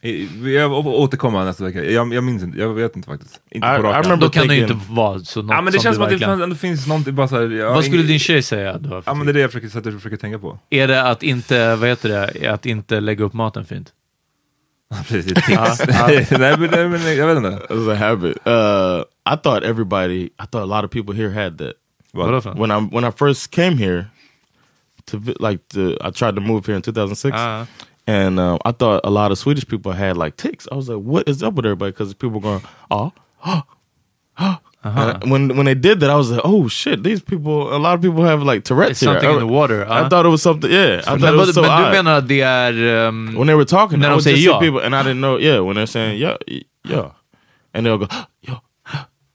[0.00, 1.84] Jag, jag återkommer nästa vecka.
[1.84, 3.40] Jag, jag minns inte, jag vet inte faktiskt.
[3.50, 4.20] Inte I- på I rak arm.
[4.20, 6.08] Då kan det ju inte vara så något Ja men det som känns som att
[6.10, 7.50] det verkligen- ändå finns någonting bara såhär...
[7.50, 9.02] jag har Vad skulle din tjej säga då?
[9.06, 10.58] Ja men det är det jag försöker, så att jag försöker tänka på.
[10.70, 13.92] Är det att inte, vad heter det, att inte lägga upp maten fint?
[15.08, 16.30] Precis, det är tics.
[16.30, 17.74] nej, men, nej, men jag vet inte.
[17.74, 18.36] It's a habit.
[18.46, 20.20] Uh, I thought everybody.
[20.24, 21.72] I thought a lot of people here had that.
[22.12, 22.54] För?
[22.54, 24.04] When I when I first came here,
[25.10, 25.16] to
[25.48, 27.66] like to, I tried to move here in 2006, Ah.
[28.08, 30.66] And um, I thought a lot of Swedish people had like ticks.
[30.72, 31.92] I was like, what is up with everybody?
[31.92, 33.12] Because people going, oh.
[34.82, 37.02] And when when they did that, I was like, "Oh shit!
[37.02, 39.84] These people, a lot of people have like Tourette's something here." in the water.
[39.84, 40.08] I ah.
[40.08, 40.70] thought it was something.
[40.70, 41.92] Yeah, I thought men it was so men du odd.
[41.92, 42.72] menar att det är...
[42.72, 44.60] Er, ehm, um, when they were talking, När I de säger just see ja.
[44.60, 45.38] people, and I didn't know.
[45.38, 46.36] Yeah, when they're saying yeah,
[46.84, 47.10] yeah,
[47.74, 48.06] and they'll go
[48.40, 48.60] yeah,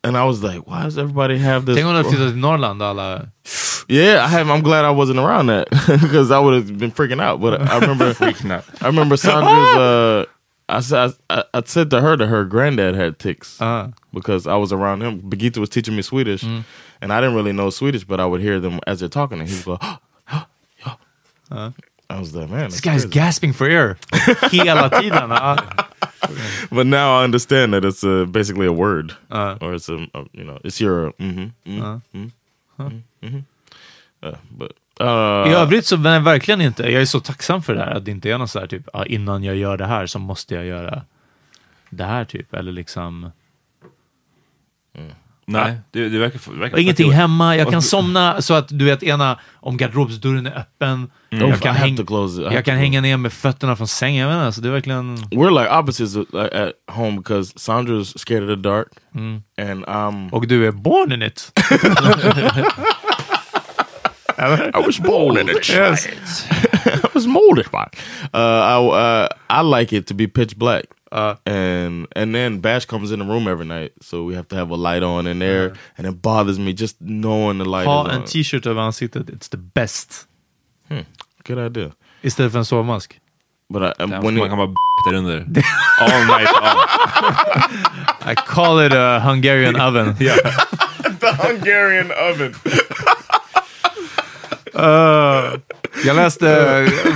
[0.03, 1.75] and I was like, why does everybody have this?
[1.75, 3.21] Tänk om de flyttar till Norrland alla...
[3.93, 4.49] yeah, I have.
[4.49, 5.69] I'm glad I wasn't around that
[6.01, 7.39] because I would have been freaking out.
[7.41, 8.65] But I remember freaking out.
[8.81, 9.75] I remember Sandra's.
[9.77, 10.25] Uh,
[10.69, 13.91] I said I, I said to her that her granddad had tics Uh.
[14.13, 15.21] because I was around him.
[15.21, 16.63] Birgitta was teaching me Swedish, Mm.
[17.01, 19.49] and I didn't really know Swedish, but I would hear them as they're talking, and
[19.49, 19.97] he would go.
[21.51, 21.71] Uh.
[22.09, 23.13] I was like, man, This guy's crazy.
[23.19, 23.97] gasping for air
[24.51, 25.29] hela tiden.
[25.29, 25.57] Ja.
[26.71, 29.57] But now I understand that it's uh basically a word, Uh.
[29.61, 32.31] or it's a, a you know, it's your mm-hmm, mm,
[32.79, 32.89] Uh.
[34.49, 34.71] But
[35.01, 36.83] uh, I övrigt så men verkligen inte.
[36.91, 37.91] Jag är så tacksam för det här.
[37.91, 40.19] Att det inte är något så här typ, ja, innan jag gör det här så
[40.19, 41.01] måste jag göra
[41.89, 42.53] det här typ.
[42.53, 43.31] Eller liksom...
[45.45, 46.53] Nej, det, det verkar...
[46.53, 50.45] det verkar ingenting faktiskt- hemma, jag kan somna så att du vet ena, om garderobsdörren
[50.45, 51.49] är öppen, Mm.
[51.49, 51.97] jag kan, häng,
[52.51, 54.29] jag kan hänga ner med fötterna från sängen.
[54.29, 55.17] Jag alltså, det är verkligen...
[55.17, 59.43] We're like opposites at home because Sandra's scared of the dark, Mm.
[59.57, 61.51] and um, Och du är born in it.
[64.37, 65.67] I was born in it.
[65.69, 66.07] Yes.
[66.51, 67.83] I was molded by.
[67.83, 67.99] it.
[68.33, 70.85] Uh, I uh, I like it to be pitch black.
[71.11, 74.55] Uh, and and then Bash comes in the room every night, so we have to
[74.55, 78.05] have a light on in there, and it bothers me just knowing the light Ha
[78.05, 78.25] is en on.
[78.25, 80.27] t-shirt över ansiktet, it's the best.
[80.89, 81.05] Hmm.
[81.43, 81.91] Good idea.
[82.21, 83.19] Istället för en sovmask.
[83.69, 84.73] But I, um, Där when man it, kan bara
[85.11, 85.45] där under.
[85.99, 86.77] All night long.
[88.31, 90.15] I call it a Hungarian oven.
[90.19, 90.37] Yeah.
[91.19, 92.53] the Hungarian oven.
[94.75, 95.59] Uh,
[96.05, 96.45] jag läste,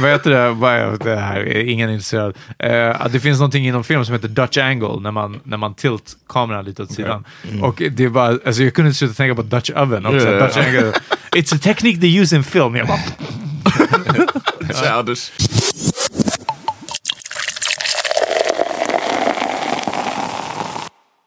[0.02, 3.84] vad heter det, vad, det här är ingen intresserad, uh, att det finns någonting inom
[3.84, 7.26] film som heter Dutch angle, när man, när man tilt kameran lite åt sidan.
[7.50, 7.64] Mm.
[7.64, 10.28] Och det är bara, alltså jag kunde inte sluta tänka på Dutch oven också.
[10.28, 10.44] Yeah.
[10.44, 10.94] Dutch angle.
[11.32, 12.76] It's a technique they use in film.
[12.76, 13.00] Jag bara,
[14.74, 15.32] Childish.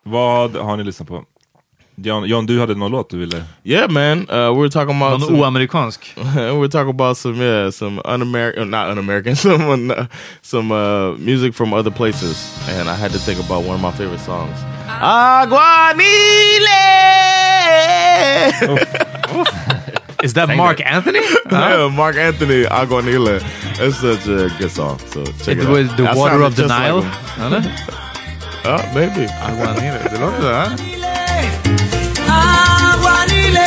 [0.04, 1.24] Vad har ni lyssnat på?
[2.02, 3.44] John, John, du hade någon låt du ville...
[3.64, 4.18] Yeah, man.
[4.30, 6.00] Uh, we were talking about någon some, oamerikansk.
[6.34, 10.06] we were talking about some yeah, some un-American, not un-American, some uh,
[10.42, 12.36] some uh, music from other places,
[12.68, 14.56] and I had to think about one of my favorite songs.
[14.88, 16.04] Aguanile.
[20.22, 21.20] Is that Mark Anthony?
[21.50, 23.40] yeah, Mark Anthony, Aguanile.
[23.78, 24.98] That's such a good song.
[25.06, 25.96] So check it, It out.
[25.96, 27.02] the water of the just like Nile?
[27.02, 27.12] him.
[27.40, 27.62] Eller?
[28.64, 29.26] Uh, maybe.
[29.42, 30.99] Aguanile, det låter det,
[31.78, 32.94] här.
[32.94, 33.66] Aguanile,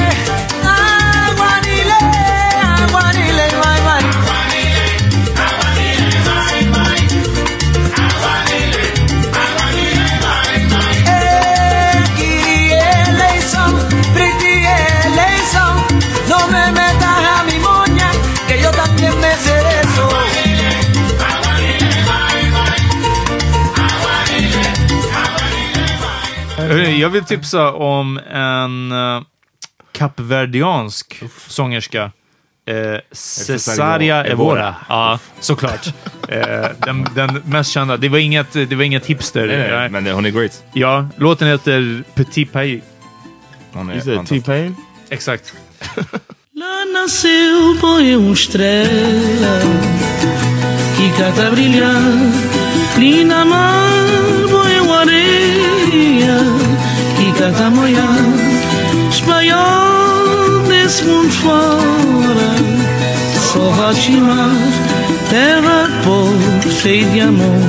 [26.78, 29.22] Jag vill tipsa om en uh,
[29.92, 32.12] kapverdiansk sångerska.
[32.66, 34.76] Eh, Cesaria Evora.
[34.90, 35.88] Ja, såklart.
[36.28, 37.98] Eh, den, den mest kända.
[37.98, 39.48] Det var inget, det var inget hipster.
[39.48, 40.64] Nej, nej, men hon är great.
[40.74, 42.84] Ja, låten heter Petit Pays.
[43.74, 44.46] Hon är fantastisk.
[44.46, 44.76] T-Pain?
[45.10, 45.54] Exakt.
[46.56, 49.60] Lá nasceu, põe uma estrela
[50.96, 52.32] que cata brilhar.
[53.00, 56.63] Linda mar, põe uma areia
[59.10, 62.56] Espanhol desse mundo fora,
[63.52, 64.50] só Rotimar,
[65.30, 67.62] terra pobre, cheia de amor.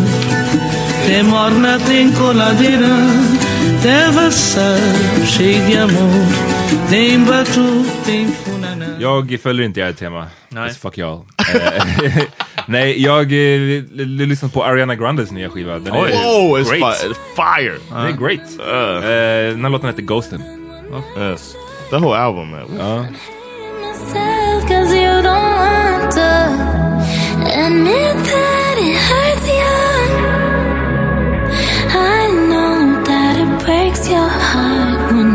[1.06, 2.86] Tem morna, tem coladeira,
[3.82, 4.78] terra sal,
[5.26, 6.26] cheia de amor.
[6.88, 8.96] Tem batu, tem funaná.
[9.00, 10.28] Jag följer inte ert tema.
[10.48, 10.66] Nej.
[10.68, 11.24] Yes, fuck y'all.
[12.66, 15.78] Eh, Nej, jag eh, l- l- lyssnat på Ariana Grandes nya skiva.
[15.78, 16.96] Den är Whoa, it's, great.
[16.96, 17.78] fi- fire.
[17.90, 18.40] Den är great.
[18.60, 20.42] Eh, den här låten heter Ghosten.
[21.18, 21.54] Yes.
[21.90, 22.54] The whole album.
[31.96, 35.33] I know that it breaks your heart when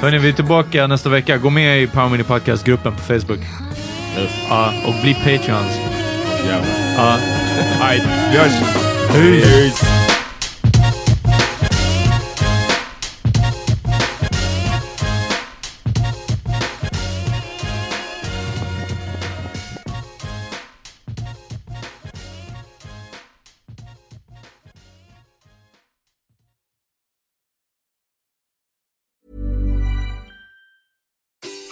[0.00, 1.36] Hörni, vi är tillbaka nästa vecka.
[1.36, 3.40] Gå med i Power Mini Podcast-gruppen på Facebook.
[4.48, 5.80] Ja, och bli Patreons.
[6.48, 7.18] Ja.
[7.80, 8.52] Alright, vi hörs.
[9.10, 9.95] Hej.